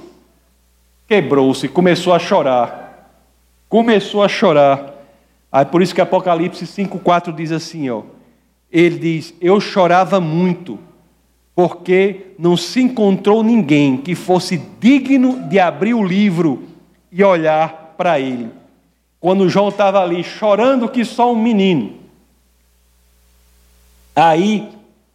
Quebrou-se, 1.09 1.69
começou 1.69 2.13
a 2.13 2.19
chorar. 2.19 2.84
Começou 3.75 4.23
a 4.23 4.29
chorar. 4.29 4.95
Aí 5.51 5.65
por 5.65 5.83
isso 5.83 5.93
que 5.93 6.01
Apocalipse 6.01 6.65
5,4 6.65 7.35
diz 7.35 7.51
assim: 7.51 7.91
ó, 7.91 8.03
Ele 8.71 8.97
diz: 8.97 9.35
Eu 9.41 9.61
chorava 9.61 10.21
muito, 10.21 10.79
porque 11.57 12.27
não 12.39 12.57
se 12.57 12.81
encontrou 12.81 13.43
ninguém 13.43 13.97
que 13.97 14.15
fosse 14.15 14.63
digno 14.79 15.41
de 15.49 15.59
abrir 15.59 15.93
o 15.93 16.05
livro 16.05 16.69
e 17.11 17.25
olhar 17.25 17.97
para 17.97 18.21
ele 18.21 18.49
quando 19.19 19.49
João 19.49 19.71
estava 19.71 20.01
ali 20.01 20.23
chorando 20.23 20.89
que 20.89 21.05
só 21.05 21.33
um 21.33 21.43
menino. 21.43 21.95
Aí, 24.15 24.69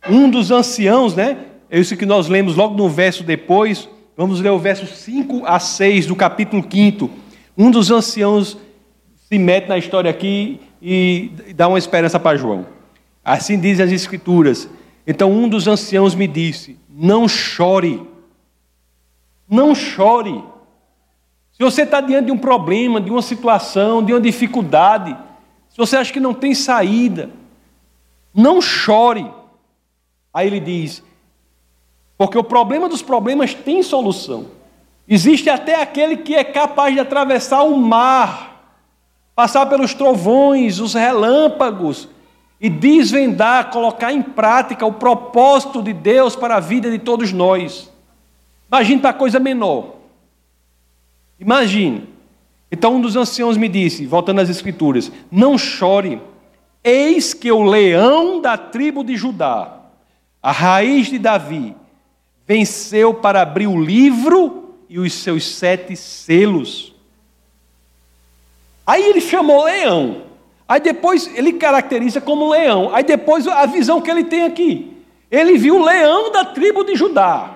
um 0.10 0.30
dos 0.30 0.52
anciãos, 0.52 1.15
né? 1.15 1.45
É 1.72 1.80
isso 1.80 1.95
que 1.95 2.06
nós 2.06 2.28
lemos 2.28 2.58
logo 2.58 2.76
no 2.76 2.89
verso 2.89 3.24
depois. 3.24 3.88
Vamos 4.17 4.41
ler 4.41 4.50
o 4.50 4.60
verso 4.60 4.86
5 4.86 5.45
a 5.45 5.60
6 5.60 6.08
do 6.08 6.15
capítulo 6.17 6.62
5. 6.69 7.29
Um 7.60 7.69
dos 7.69 7.91
anciãos 7.91 8.58
se 9.28 9.38
mete 9.38 9.67
na 9.67 9.78
história 9.78 10.10
aqui 10.10 10.62
e 10.82 11.30
dá 11.54 11.67
uma 11.67 11.78
esperança 11.78 12.17
para 12.17 12.38
João. 12.38 12.65
Assim 13.22 13.60
dizem 13.60 13.86
as 13.86 13.91
Escrituras. 13.91 14.69
Então 15.06 15.30
um 15.30 15.50
dos 15.50 15.67
anciãos 15.67 16.15
me 16.15 16.26
disse: 16.26 16.80
Não 16.88 17.28
chore, 17.28 18.02
não 19.45 19.76
chore. 19.76 20.41
Se 21.52 21.62
você 21.62 21.82
está 21.82 22.00
diante 22.00 22.28
de 22.28 22.32
um 22.32 22.38
problema, 22.38 23.02
de 23.02 23.12
uma 23.12 23.22
situação, 23.22 24.02
de 24.02 24.13
uma 24.13 24.22
dificuldade, 24.22 25.17
se 25.67 25.78
você 25.78 25.98
acha 25.98 26.13
que 26.13 26.19
não 26.22 26.34
tem 26.34 26.56
saída, 26.56 27.30
não 28.34 28.62
chore. 28.62 29.30
Aí 30.34 30.48
ele 30.48 30.62
diz: 30.62 31.04
porque 32.17 32.38
o 32.38 32.43
problema 32.43 32.88
dos 32.88 33.02
problemas 33.02 33.54
tem 33.54 33.84
solução. 33.84 34.59
Existe 35.12 35.50
até 35.50 35.82
aquele 35.82 36.17
que 36.17 36.36
é 36.36 36.43
capaz 36.43 36.93
de 36.93 37.00
atravessar 37.00 37.63
o 37.63 37.76
mar, 37.76 38.78
passar 39.34 39.65
pelos 39.65 39.95
trovões, 39.95 40.80
os 40.80 40.93
relâmpagos 40.93 42.08
e 42.62 42.69
desvendar, 42.69 43.72
colocar 43.72 44.13
em 44.13 44.22
prática 44.22 44.86
o 44.86 44.93
propósito 44.93 45.82
de 45.82 45.93
Deus 45.93 46.36
para 46.36 46.58
a 46.58 46.60
vida 46.60 46.91
de 46.91 47.00
todos 47.00 47.34
nós. 47.34 47.91
Imagine 48.67 49.02
para 49.02 49.13
coisa 49.13 49.39
menor. 49.39 49.95
Imagine. 51.39 52.08
Então 52.72 52.98
um 52.98 53.02
dos 53.02 53.15
anciãos 53.15 53.58
me 53.58 53.67
disse, 53.67 54.06
voltando 54.06 54.41
às 54.41 54.50
Escrituras: 54.50 55.12
Não 55.32 55.58
chore, 55.58 56.22
eis 56.84 57.34
que 57.34 57.52
o 57.52 57.63
leão 57.63 58.39
da 58.39 58.56
tribo 58.60 59.04
de 59.04 59.17
Judá, 59.17 59.74
a 60.39 60.52
raiz 60.52 61.08
de 61.08 61.17
Davi, 61.17 61.76
venceu 62.45 63.12
para 63.12 63.41
abrir 63.41 63.65
o 63.65 63.82
livro 63.82 64.68
e 64.89 64.97
os 64.97 65.13
seus 65.13 65.45
sete 65.45 65.95
selos. 65.95 66.93
Aí 68.86 69.04
ele 69.04 69.21
chamou 69.21 69.65
leão. 69.65 70.23
Aí 70.67 70.80
depois 70.82 71.30
ele 71.36 71.54
caracteriza 71.54 72.19
como 72.19 72.49
leão. 72.49 72.93
Aí 72.93 73.04
depois 73.04 73.47
a 73.47 73.65
visão 73.67 74.02
que 74.02 74.10
ele 74.10 74.23
tem 74.23 74.43
aqui. 74.43 74.97
Ele 75.30 75.58
viu 75.58 75.78
o 75.78 75.86
leão 75.86 76.32
da 76.32 76.43
tribo 76.43 76.84
de 76.84 76.95
Judá. 76.95 77.54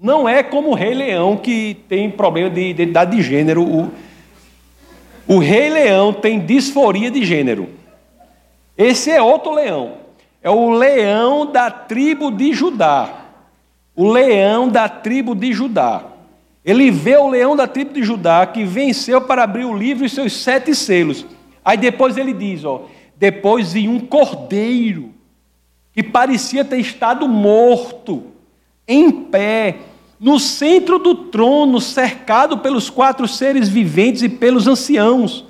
Não 0.00 0.28
é 0.28 0.42
como 0.42 0.70
o 0.70 0.74
Rei 0.74 0.94
Leão 0.94 1.36
que 1.36 1.74
tem 1.88 2.10
problema 2.10 2.50
de 2.50 2.70
identidade 2.70 3.16
de 3.16 3.22
gênero. 3.22 3.62
O, 3.62 3.92
o 5.28 5.38
Rei 5.38 5.70
Leão 5.70 6.12
tem 6.12 6.40
disforia 6.40 7.10
de 7.10 7.24
gênero. 7.24 7.68
Esse 8.76 9.10
é 9.10 9.22
outro 9.22 9.52
leão. 9.52 9.98
É 10.42 10.50
o 10.50 10.70
leão 10.70 11.46
da 11.46 11.70
tribo 11.70 12.30
de 12.30 12.52
Judá. 12.52 13.26
O 13.94 14.10
leão 14.10 14.68
da 14.68 14.88
tribo 14.88 15.34
de 15.34 15.52
Judá. 15.52 16.11
Ele 16.64 16.90
vê 16.90 17.16
o 17.16 17.28
leão 17.28 17.56
da 17.56 17.66
tribo 17.66 17.92
de 17.92 18.02
Judá 18.02 18.46
que 18.46 18.64
venceu 18.64 19.20
para 19.20 19.42
abrir 19.42 19.64
o 19.64 19.76
livro 19.76 20.04
e 20.04 20.08
seus 20.08 20.32
sete 20.32 20.74
selos. 20.74 21.26
Aí 21.64 21.76
depois 21.76 22.16
ele 22.16 22.32
diz: 22.32 22.64
ó, 22.64 22.86
depois 23.16 23.72
de 23.72 23.88
um 23.88 23.98
cordeiro 23.98 25.10
que 25.92 26.02
parecia 26.02 26.64
ter 26.64 26.78
estado 26.78 27.28
morto, 27.28 28.24
em 28.86 29.10
pé, 29.10 29.76
no 30.18 30.38
centro 30.38 30.98
do 30.98 31.14
trono, 31.14 31.80
cercado 31.80 32.58
pelos 32.58 32.88
quatro 32.88 33.26
seres 33.26 33.68
viventes 33.68 34.22
e 34.22 34.28
pelos 34.28 34.68
anciãos. 34.68 35.44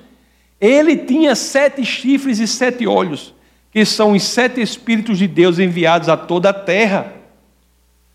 Ele 0.59 0.97
tinha 0.97 1.35
sete 1.35 1.85
chifres 1.85 2.39
e 2.39 2.47
sete 2.47 2.87
olhos, 2.87 3.33
que 3.71 3.85
são 3.85 4.13
os 4.13 4.23
sete 4.23 4.61
Espíritos 4.61 5.17
de 5.17 5.27
Deus 5.27 5.59
enviados 5.59 6.09
a 6.09 6.17
toda 6.17 6.49
a 6.49 6.53
terra. 6.53 7.13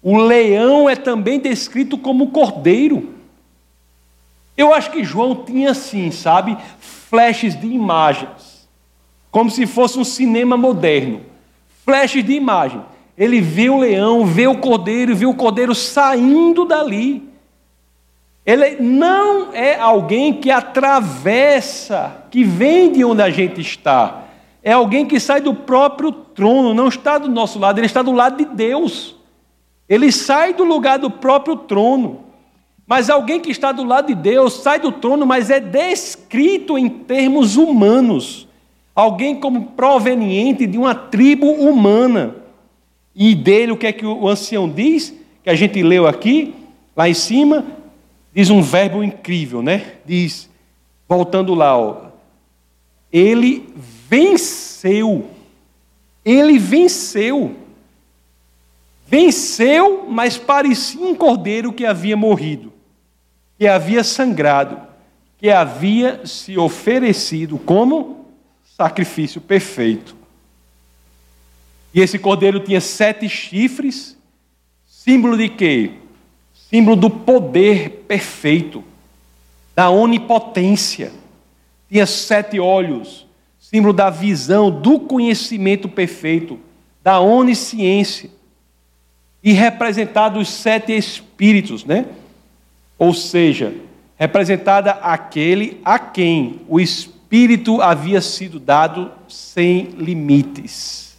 O 0.02 0.16
leão 0.16 0.88
é 0.88 0.94
também 0.94 1.40
descrito 1.40 1.98
como 1.98 2.30
cordeiro. 2.30 3.14
Eu 4.56 4.74
acho 4.74 4.90
que 4.90 5.04
João 5.04 5.44
tinha 5.44 5.70
assim, 5.70 6.10
sabe, 6.10 6.56
flashes 6.80 7.58
de 7.58 7.66
imagens, 7.66 8.68
como 9.30 9.50
se 9.50 9.66
fosse 9.66 9.98
um 9.98 10.04
cinema 10.04 10.56
moderno. 10.56 11.20
Flashes 11.84 12.24
de 12.24 12.32
imagem. 12.32 12.82
Ele 13.16 13.40
vê 13.40 13.68
o 13.68 13.78
leão, 13.78 14.24
vê 14.24 14.46
o 14.46 14.58
cordeiro, 14.58 15.14
vê 15.14 15.26
o 15.26 15.34
cordeiro 15.34 15.74
saindo 15.74 16.64
dali. 16.64 17.28
Ele 18.46 18.76
não 18.80 19.52
é 19.52 19.78
alguém 19.78 20.32
que 20.32 20.50
atravessa, 20.50 22.24
que 22.30 22.44
vem 22.44 22.92
de 22.92 23.04
onde 23.04 23.20
a 23.20 23.28
gente 23.28 23.60
está. 23.60 24.22
É 24.62 24.72
alguém 24.72 25.04
que 25.04 25.20
sai 25.20 25.40
do 25.40 25.54
próprio 25.54 26.12
trono, 26.12 26.72
não 26.72 26.88
está 26.88 27.18
do 27.18 27.28
nosso 27.28 27.58
lado, 27.58 27.78
ele 27.78 27.86
está 27.86 28.02
do 28.02 28.12
lado 28.12 28.38
de 28.38 28.44
Deus. 28.44 29.17
Ele 29.88 30.12
sai 30.12 30.52
do 30.52 30.64
lugar 30.64 30.98
do 30.98 31.10
próprio 31.10 31.56
trono. 31.56 32.20
Mas 32.86 33.10
alguém 33.10 33.40
que 33.40 33.50
está 33.50 33.70
do 33.70 33.84
lado 33.84 34.08
de 34.08 34.14
Deus 34.14 34.54
sai 34.54 34.78
do 34.80 34.90
trono, 34.90 35.26
mas 35.26 35.50
é 35.50 35.60
descrito 35.60 36.78
em 36.78 36.88
termos 36.88 37.56
humanos. 37.56 38.48
Alguém 38.94 39.38
como 39.38 39.66
proveniente 39.66 40.66
de 40.66 40.78
uma 40.78 40.94
tribo 40.94 41.46
humana. 41.46 42.36
E 43.14 43.34
dele, 43.34 43.72
o 43.72 43.76
que 43.76 43.86
é 43.86 43.92
que 43.92 44.06
o 44.06 44.28
ancião 44.28 44.68
diz? 44.68 45.14
Que 45.42 45.50
a 45.50 45.54
gente 45.54 45.82
leu 45.82 46.06
aqui, 46.06 46.54
lá 46.96 47.08
em 47.08 47.14
cima, 47.14 47.64
diz 48.34 48.50
um 48.50 48.62
verbo 48.62 49.02
incrível, 49.02 49.62
né? 49.62 49.94
Diz, 50.06 50.48
voltando 51.08 51.54
lá, 51.54 51.76
ó, 51.76 52.08
ele 53.12 53.68
venceu. 54.08 55.26
Ele 56.24 56.58
venceu. 56.58 57.54
Venceu, 59.08 60.06
mas 60.08 60.36
parecia 60.36 61.00
um 61.00 61.14
cordeiro 61.14 61.72
que 61.72 61.86
havia 61.86 62.16
morrido, 62.16 62.72
que 63.58 63.66
havia 63.66 64.04
sangrado, 64.04 64.78
que 65.38 65.48
havia 65.50 66.26
se 66.26 66.58
oferecido 66.58 67.58
como 67.58 68.26
sacrifício 68.76 69.40
perfeito. 69.40 70.14
E 71.94 72.00
esse 72.00 72.18
cordeiro 72.18 72.60
tinha 72.60 72.80
sete 72.80 73.28
chifres, 73.28 74.16
símbolo 74.86 75.38
de 75.38 75.48
quê? 75.48 75.92
símbolo 76.70 76.96
do 76.96 77.08
poder 77.08 78.04
perfeito, 78.06 78.84
da 79.74 79.88
onipotência. 79.88 81.12
Tinha 81.88 82.04
sete 82.04 82.60
olhos, 82.60 83.26
símbolo 83.58 83.94
da 83.94 84.10
visão, 84.10 84.70
do 84.70 85.00
conhecimento 85.00 85.88
perfeito, 85.88 86.58
da 87.02 87.20
onisciência. 87.20 88.30
E 89.42 89.52
representado 89.52 90.38
os 90.38 90.48
sete 90.48 90.96
espíritos, 90.96 91.84
né? 91.84 92.06
Ou 92.98 93.14
seja, 93.14 93.72
representada 94.16 94.92
aquele 94.92 95.80
a 95.84 95.98
quem 95.98 96.60
o 96.68 96.80
espírito 96.80 97.80
havia 97.80 98.20
sido 98.20 98.58
dado 98.58 99.10
sem 99.28 99.90
limites. 99.96 101.16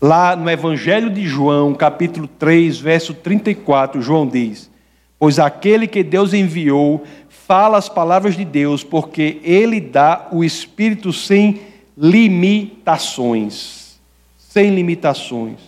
Lá 0.00 0.36
no 0.36 0.48
Evangelho 0.48 1.10
de 1.10 1.26
João, 1.26 1.74
capítulo 1.74 2.28
3, 2.28 2.78
verso 2.78 3.12
34, 3.12 4.00
João 4.00 4.28
diz: 4.28 4.70
Pois 5.18 5.40
aquele 5.40 5.88
que 5.88 6.04
Deus 6.04 6.32
enviou 6.32 7.04
fala 7.28 7.78
as 7.78 7.88
palavras 7.88 8.36
de 8.36 8.44
Deus, 8.44 8.84
porque 8.84 9.40
ele 9.42 9.80
dá 9.80 10.28
o 10.30 10.44
Espírito 10.44 11.12
sem 11.12 11.62
limitações. 11.96 13.98
Sem 14.36 14.74
limitações. 14.74 15.58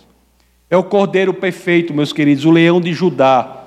É 0.71 0.75
o 0.75 0.83
Cordeiro 0.83 1.33
perfeito, 1.33 1.93
meus 1.93 2.11
queridos, 2.11 2.45
o 2.45 2.49
leão 2.49 2.81
de 2.81 2.93
Judá. 2.93 3.65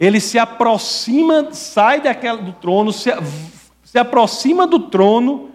Ele 0.00 0.20
se 0.20 0.38
aproxima, 0.38 1.48
sai 1.52 2.00
daquela, 2.00 2.40
do 2.40 2.52
trono, 2.52 2.92
se, 2.92 3.10
se 3.82 3.98
aproxima 3.98 4.66
do 4.66 4.78
trono 4.78 5.50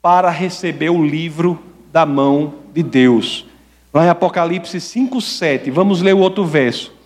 para 0.00 0.30
receber 0.30 0.90
o 0.90 1.04
livro 1.04 1.58
da 1.90 2.06
mão 2.06 2.54
de 2.72 2.84
Deus. 2.84 3.46
Lá 3.92 4.04
em 4.04 4.08
Apocalipse 4.08 4.80
5, 4.80 5.20
7, 5.20 5.70
vamos 5.72 6.00
ler 6.00 6.14
o 6.14 6.20
outro 6.20 6.44
verso 6.44 7.00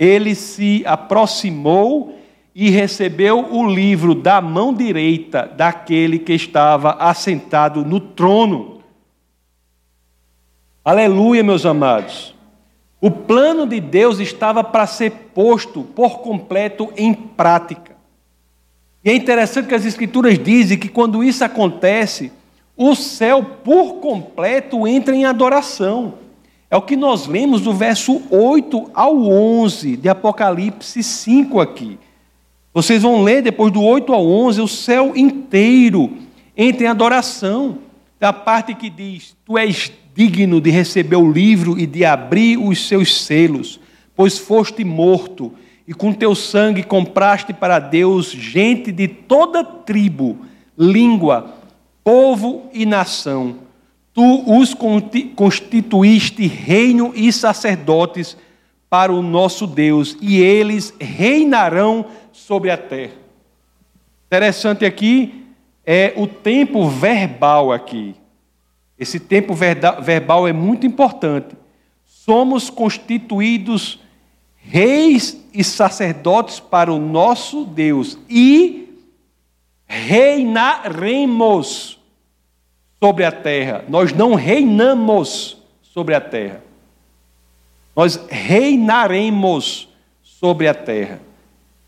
ele 0.00 0.34
se 0.34 0.82
aproximou 0.86 2.18
e 2.54 2.70
recebeu 2.70 3.52
o 3.52 3.70
livro 3.70 4.14
da 4.14 4.40
mão 4.40 4.72
direita 4.72 5.46
daquele 5.46 6.18
que 6.18 6.32
estava 6.32 6.92
assentado 6.92 7.84
no 7.84 8.00
trono. 8.00 8.80
Aleluia, 10.82 11.44
meus 11.44 11.66
amados. 11.66 12.34
O 13.00 13.10
plano 13.10 13.66
de 13.66 13.80
Deus 13.80 14.18
estava 14.18 14.62
para 14.62 14.86
ser 14.86 15.10
posto 15.34 15.82
por 15.82 16.18
completo 16.18 16.92
em 16.96 17.14
prática. 17.14 17.96
E 19.02 19.08
é 19.08 19.14
interessante 19.14 19.68
que 19.68 19.74
as 19.74 19.86
Escrituras 19.86 20.38
dizem 20.38 20.78
que 20.78 20.88
quando 20.88 21.24
isso 21.24 21.42
acontece, 21.42 22.30
o 22.76 22.94
céu 22.94 23.42
por 23.64 23.94
completo 23.94 24.86
entra 24.86 25.16
em 25.16 25.24
adoração. 25.24 26.14
É 26.70 26.76
o 26.76 26.82
que 26.82 26.94
nós 26.94 27.26
lemos 27.26 27.62
do 27.62 27.72
verso 27.72 28.22
8 28.30 28.90
ao 28.92 29.16
11 29.16 29.96
de 29.96 30.08
Apocalipse 30.08 31.02
5 31.02 31.58
aqui. 31.58 31.98
Vocês 32.72 33.02
vão 33.02 33.22
ler 33.22 33.42
depois 33.42 33.72
do 33.72 33.82
8 33.82 34.12
ao 34.12 34.24
11, 34.24 34.60
o 34.60 34.68
céu 34.68 35.16
inteiro 35.16 36.18
entra 36.56 36.84
em 36.84 36.88
adoração. 36.88 37.78
Da 38.20 38.34
parte 38.34 38.74
que 38.74 38.90
diz: 38.90 39.34
Tu 39.46 39.56
és 39.56 39.90
digno 40.14 40.60
de 40.60 40.70
receber 40.70 41.16
o 41.16 41.30
livro 41.30 41.78
e 41.78 41.86
de 41.86 42.04
abrir 42.04 42.58
os 42.58 42.86
seus 42.86 43.16
selos, 43.22 43.80
pois 44.14 44.38
foste 44.38 44.84
morto, 44.84 45.52
e 45.86 45.94
com 45.94 46.12
teu 46.12 46.34
sangue 46.34 46.82
compraste 46.82 47.52
para 47.52 47.78
Deus 47.78 48.30
gente 48.30 48.92
de 48.92 49.08
toda 49.08 49.64
tribo, 49.64 50.38
língua, 50.76 51.54
povo 52.04 52.68
e 52.72 52.86
nação 52.86 53.56
Tu 54.12 54.44
os 54.46 54.74
constituíste 55.36 56.46
reino 56.46 57.12
e 57.14 57.32
sacerdotes 57.32 58.36
para 58.88 59.12
o 59.12 59.22
nosso 59.22 59.66
Deus, 59.68 60.16
e 60.20 60.40
eles 60.40 60.92
reinarão 61.00 62.04
sobre 62.32 62.70
a 62.70 62.76
terra. 62.76 63.14
Interessante 64.26 64.84
aqui 64.84 65.46
é 65.86 66.12
o 66.16 66.26
tempo 66.26 66.88
verbal 66.88 67.72
aqui. 67.72 68.16
Esse 69.00 69.18
tempo 69.18 69.54
verbal 69.54 70.46
é 70.46 70.52
muito 70.52 70.86
importante. 70.86 71.56
Somos 72.04 72.68
constituídos 72.68 73.98
reis 74.56 75.42
e 75.54 75.64
sacerdotes 75.64 76.60
para 76.60 76.92
o 76.92 76.98
nosso 76.98 77.64
Deus 77.64 78.18
e 78.28 78.90
reinaremos 79.86 81.98
sobre 83.02 83.24
a 83.24 83.32
terra. 83.32 83.86
Nós 83.88 84.12
não 84.12 84.34
reinamos 84.34 85.56
sobre 85.82 86.14
a 86.14 86.20
terra. 86.20 86.62
Nós 87.96 88.20
reinaremos 88.28 89.88
sobre 90.22 90.68
a 90.68 90.74
terra. 90.74 91.22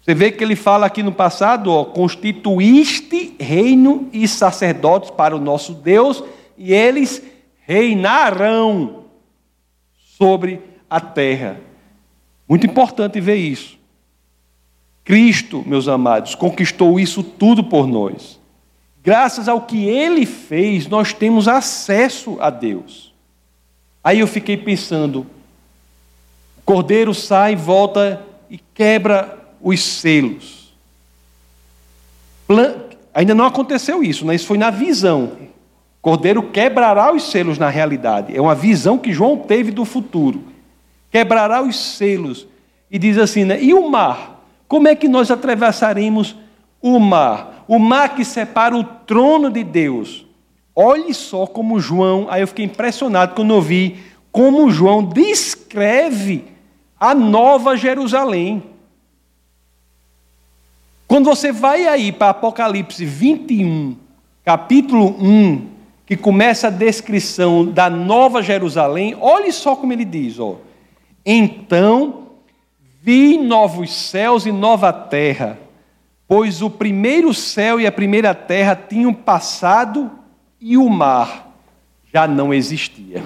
Você 0.01 0.15
vê 0.15 0.33
que 0.33 0.43
ele 0.43 0.57
fala 0.57 0.87
aqui 0.87 1.03
no 1.03 1.13
passado, 1.13 1.71
ó, 1.71 1.85
constituíste 1.85 3.37
reino 3.39 4.09
e 4.13 4.27
sacerdotes 4.27 5.11
para 5.11 5.37
o 5.37 5.41
nosso 5.41 5.75
Deus, 5.75 6.25
e 6.57 6.73
eles 6.73 7.23
reinarão 7.67 9.05
sobre 10.19 10.61
a 10.89 11.01
terra. 11.01 11.61
Muito 12.49 12.67
importante 12.67 13.21
ver 13.21 13.37
isso. 13.37 13.79
Cristo, 15.05 15.65
meus 15.67 15.89
amados, 15.89 16.35
conquistou 16.35 17.01
isso 17.01 17.23
tudo 17.23 17.65
por 17.65 17.87
nós. 17.87 18.39
Graças 19.03 19.49
ao 19.49 19.63
que 19.63 19.85
ele 19.85 20.25
fez, 20.25 20.87
nós 20.87 21.13
temos 21.13 21.49
acesso 21.49 22.37
a 22.41 22.51
Deus. 22.51 23.13
Aí 24.05 24.21
eu 24.21 24.27
fiquei 24.27 24.57
pensando: 24.57 25.27
o 26.59 26.63
cordeiro 26.65 27.13
sai, 27.13 27.57
volta 27.57 28.23
e 28.49 28.59
quebra 28.59 29.39
os 29.61 29.83
selos. 29.83 30.73
Ainda 33.15 33.35
não 33.35 33.45
aconteceu 33.45 34.03
isso, 34.03 34.25
né? 34.25 34.35
isso 34.35 34.47
foi 34.47 34.59
na 34.59 34.71
visão. 34.71 35.33
Cordeiro 36.03 36.43
quebrará 36.43 37.15
os 37.15 37.31
selos 37.31 37.57
na 37.57 37.71
realidade. 37.71 38.37
É 38.37 38.41
uma 38.41 38.55
visão 38.55 38.99
que 38.99 39.13
João 39.13 39.39
teve 39.39 39.71
do 39.71 39.87
futuro. 39.87 40.43
Quebrará 41.11 41.63
os 41.63 41.97
selos. 41.97 42.47
E 42.91 42.99
diz 42.99 43.17
assim: 43.17 43.45
né? 43.45 43.63
e 43.63 43.73
o 43.73 43.89
mar? 43.89 44.45
Como 44.69 44.89
é 44.89 44.95
que 44.95 45.09
nós 45.09 45.31
atravessaremos 45.31 46.37
o 46.83 46.99
mar? 46.99 47.53
o 47.67 47.79
mar 47.79 48.15
que 48.15 48.23
separa 48.23 48.77
o 48.77 48.85
trono 48.85 49.51
de 49.51 49.65
Deus. 49.65 50.27
Olhe 50.75 51.13
só 51.13 51.47
como 51.47 51.81
João, 51.81 52.27
aí 52.29 52.43
eu 52.43 52.47
fiquei 52.47 52.65
impressionado 52.65 53.35
quando 53.35 53.55
eu 53.55 53.63
vi 53.63 53.99
como 54.31 54.71
João 54.71 55.03
descreve 55.03 56.45
a 56.99 57.15
nova 57.15 57.77
Jerusalém. 57.77 58.63
Quando 61.07 61.27
você 61.27 61.53
vai 61.53 61.87
aí 61.87 62.11
para 62.11 62.31
Apocalipse 62.31 63.05
21, 63.05 63.97
capítulo 64.45 65.17
1, 65.19 65.69
que 66.13 66.17
começa 66.17 66.67
a 66.67 66.71
descrição 66.71 67.65
da 67.65 67.89
nova 67.89 68.43
Jerusalém, 68.43 69.17
olhe 69.19 69.53
só 69.53 69.75
como 69.75 69.93
ele 69.93 70.05
diz, 70.05 70.39
ó. 70.39 70.57
Então 71.25 72.27
vi 73.01 73.39
novos 73.39 73.93
céus 73.93 74.45
e 74.45 74.53
nova 74.53 74.93
terra 74.93 75.59
Pois 76.35 76.63
o 76.63 76.71
primeiro 76.71 77.35
céu 77.35 77.79
e 77.79 77.87
a 77.87 77.93
primeira 77.93 78.35
terra 78.35 78.75
tinham 78.75 79.13
passado 79.13 80.11
e 80.59 80.79
o 80.79 80.89
mar 80.89 81.55
já 82.11 82.27
não 82.27 82.55
existia. 82.55 83.23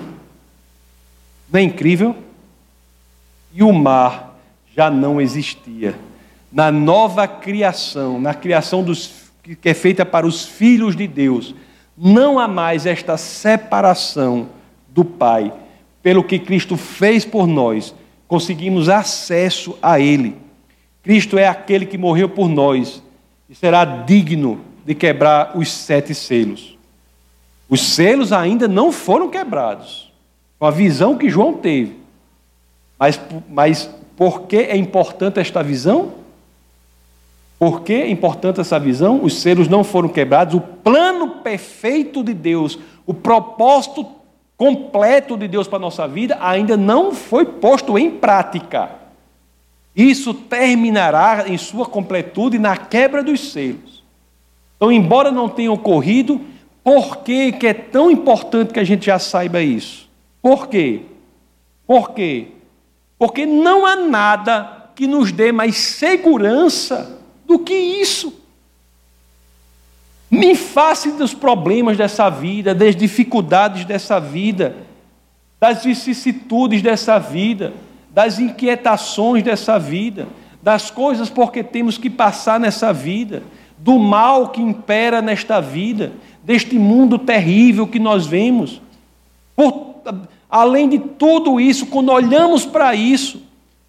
Não 1.48 1.60
é 1.60 1.62
incrível? 1.62 2.16
E 3.54 3.62
o 3.62 3.72
mar 3.72 4.36
já 4.74 4.90
não 4.90 5.20
existia. 5.20 5.96
Na 6.50 6.72
nova 6.72 7.28
criação, 7.28 8.20
na 8.20 8.34
criação 8.34 8.82
dos, 8.82 9.30
que 9.62 9.68
é 9.68 9.74
feita 9.74 10.04
para 10.04 10.26
os 10.26 10.44
filhos 10.44 10.96
de 10.96 11.06
Deus, 11.06 11.54
não 11.96 12.38
há 12.38 12.46
mais 12.46 12.86
esta 12.86 13.16
separação 13.16 14.48
do 14.88 15.04
Pai. 15.04 15.52
Pelo 16.02 16.22
que 16.22 16.38
Cristo 16.38 16.76
fez 16.76 17.24
por 17.24 17.46
nós, 17.46 17.94
conseguimos 18.28 18.88
acesso 18.88 19.76
a 19.80 19.98
Ele. 19.98 20.36
Cristo 21.02 21.38
é 21.38 21.46
aquele 21.46 21.86
que 21.86 21.96
morreu 21.96 22.28
por 22.28 22.48
nós 22.48 23.02
e 23.48 23.54
será 23.54 23.84
digno 23.84 24.60
de 24.84 24.94
quebrar 24.94 25.56
os 25.56 25.70
sete 25.70 26.14
selos. 26.14 26.76
Os 27.68 27.80
selos 27.80 28.32
ainda 28.32 28.68
não 28.68 28.92
foram 28.92 29.28
quebrados, 29.28 30.12
com 30.58 30.66
a 30.66 30.70
visão 30.70 31.16
que 31.16 31.28
João 31.28 31.54
teve. 31.54 31.96
Mas, 32.98 33.20
mas 33.48 33.90
por 34.16 34.42
que 34.42 34.56
é 34.56 34.76
importante 34.76 35.40
esta 35.40 35.62
visão? 35.62 36.12
Por 37.58 37.82
que 37.82 37.94
é 37.94 38.10
importante 38.10 38.60
essa 38.60 38.78
visão? 38.78 39.20
Os 39.22 39.40
selos 39.40 39.68
não 39.68 39.82
foram 39.82 40.08
quebrados, 40.08 40.54
o 40.54 40.60
plano 40.60 41.40
perfeito 41.42 42.22
de 42.22 42.34
Deus, 42.34 42.78
o 43.06 43.14
propósito 43.14 44.06
completo 44.56 45.36
de 45.36 45.48
Deus 45.48 45.66
para 45.66 45.76
a 45.76 45.80
nossa 45.80 46.06
vida 46.06 46.38
ainda 46.40 46.76
não 46.76 47.12
foi 47.12 47.46
posto 47.46 47.98
em 47.98 48.10
prática. 48.10 48.90
Isso 49.94 50.34
terminará 50.34 51.44
em 51.46 51.56
sua 51.56 51.86
completude 51.86 52.58
na 52.58 52.76
quebra 52.76 53.22
dos 53.22 53.52
selos. 53.52 54.04
Então, 54.76 54.92
embora 54.92 55.30
não 55.30 55.48
tenha 55.48 55.72
ocorrido, 55.72 56.40
por 56.84 57.18
que, 57.18 57.52
que 57.52 57.66
é 57.66 57.74
tão 57.74 58.10
importante 58.10 58.74
que 58.74 58.80
a 58.80 58.84
gente 58.84 59.06
já 59.06 59.18
saiba 59.18 59.62
isso? 59.62 60.08
Por 60.42 60.68
quê? 60.68 61.00
Por 61.86 62.10
quê? 62.10 62.48
Porque 63.18 63.46
não 63.46 63.86
há 63.86 63.96
nada 63.96 64.90
que 64.94 65.06
nos 65.06 65.32
dê 65.32 65.50
mais 65.50 65.76
segurança 65.76 67.18
do 67.46 67.58
que 67.58 67.74
isso. 67.74 68.34
Me 70.30 70.54
face 70.54 71.12
dos 71.12 71.32
problemas 71.32 71.96
dessa 71.96 72.28
vida, 72.28 72.74
das 72.74 72.96
dificuldades 72.96 73.84
dessa 73.84 74.18
vida, 74.18 74.76
das 75.60 75.84
vicissitudes 75.84 76.82
dessa 76.82 77.18
vida, 77.18 77.72
das 78.10 78.38
inquietações 78.38 79.42
dessa 79.42 79.78
vida, 79.78 80.26
das 80.62 80.90
coisas 80.90 81.30
porque 81.30 81.62
temos 81.62 81.96
que 81.96 82.10
passar 82.10 82.58
nessa 82.58 82.92
vida, 82.92 83.42
do 83.78 83.98
mal 83.98 84.48
que 84.48 84.60
impera 84.60 85.22
nesta 85.22 85.60
vida, 85.60 86.12
deste 86.42 86.78
mundo 86.78 87.18
terrível 87.18 87.86
que 87.86 87.98
nós 87.98 88.26
vemos. 88.26 88.80
Por, 89.54 89.96
além 90.50 90.88
de 90.88 90.98
tudo 90.98 91.60
isso, 91.60 91.86
quando 91.86 92.10
olhamos 92.10 92.66
para 92.66 92.94
isso, 92.94 93.42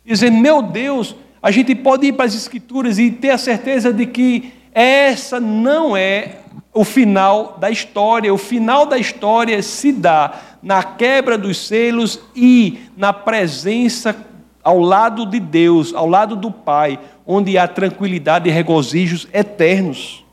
dizer, 0.05 0.31
meu 0.31 0.61
Deus, 0.61 1.15
a 1.41 1.51
gente 1.51 1.75
pode 1.75 2.07
ir 2.07 2.13
para 2.13 2.25
as 2.25 2.35
Escrituras 2.35 2.97
e 2.97 3.11
ter 3.11 3.31
a 3.31 3.37
certeza 3.37 3.93
de 3.93 4.05
que 4.05 4.53
essa 4.73 5.39
não 5.39 5.95
é 5.95 6.39
o 6.73 6.83
final 6.83 7.57
da 7.59 7.69
história. 7.69 8.33
O 8.33 8.37
final 8.37 8.85
da 8.85 8.97
história 8.97 9.61
se 9.61 9.91
dá 9.91 10.39
na 10.61 10.83
quebra 10.83 11.37
dos 11.37 11.67
selos 11.67 12.19
e 12.35 12.79
na 12.95 13.11
presença 13.13 14.15
ao 14.63 14.79
lado 14.79 15.25
de 15.25 15.39
Deus, 15.39 15.93
ao 15.93 16.07
lado 16.07 16.35
do 16.35 16.51
Pai, 16.51 16.99
onde 17.25 17.57
há 17.57 17.67
tranquilidade 17.67 18.49
e 18.49 18.51
regozijos 18.51 19.27
eternos. 19.33 20.25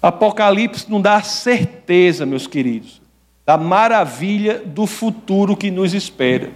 Apocalipse 0.00 0.90
não 0.90 1.00
dá 1.00 1.22
certeza, 1.22 2.26
meus 2.26 2.46
queridos, 2.46 3.00
da 3.46 3.56
maravilha 3.56 4.62
do 4.64 4.86
futuro 4.86 5.56
que 5.56 5.70
nos 5.70 5.94
espera. 5.94 6.50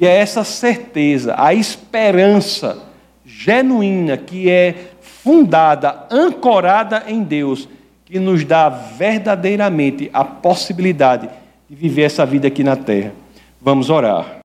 E 0.00 0.06
é 0.06 0.16
essa 0.16 0.44
certeza, 0.44 1.34
a 1.36 1.52
esperança 1.52 2.78
genuína 3.26 4.16
que 4.16 4.48
é 4.48 4.92
fundada, 5.00 6.06
ancorada 6.08 7.02
em 7.08 7.24
Deus, 7.24 7.68
que 8.04 8.20
nos 8.20 8.44
dá 8.44 8.68
verdadeiramente 8.68 10.08
a 10.12 10.24
possibilidade 10.24 11.28
de 11.68 11.74
viver 11.74 12.02
essa 12.02 12.24
vida 12.24 12.46
aqui 12.46 12.62
na 12.62 12.76
terra. 12.76 13.12
Vamos 13.60 13.90
orar. 13.90 14.38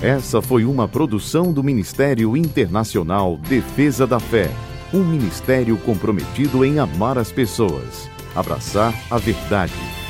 Essa 0.00 0.40
foi 0.40 0.64
uma 0.64 0.86
produção 0.86 1.52
do 1.52 1.64
Ministério 1.64 2.36
Internacional 2.36 3.36
Defesa 3.36 4.06
da 4.06 4.20
Fé, 4.20 4.48
um 4.92 5.02
ministério 5.02 5.76
comprometido 5.78 6.64
em 6.64 6.78
amar 6.78 7.18
as 7.18 7.32
pessoas, 7.32 8.08
abraçar 8.36 8.94
a 9.10 9.18
verdade 9.18 9.93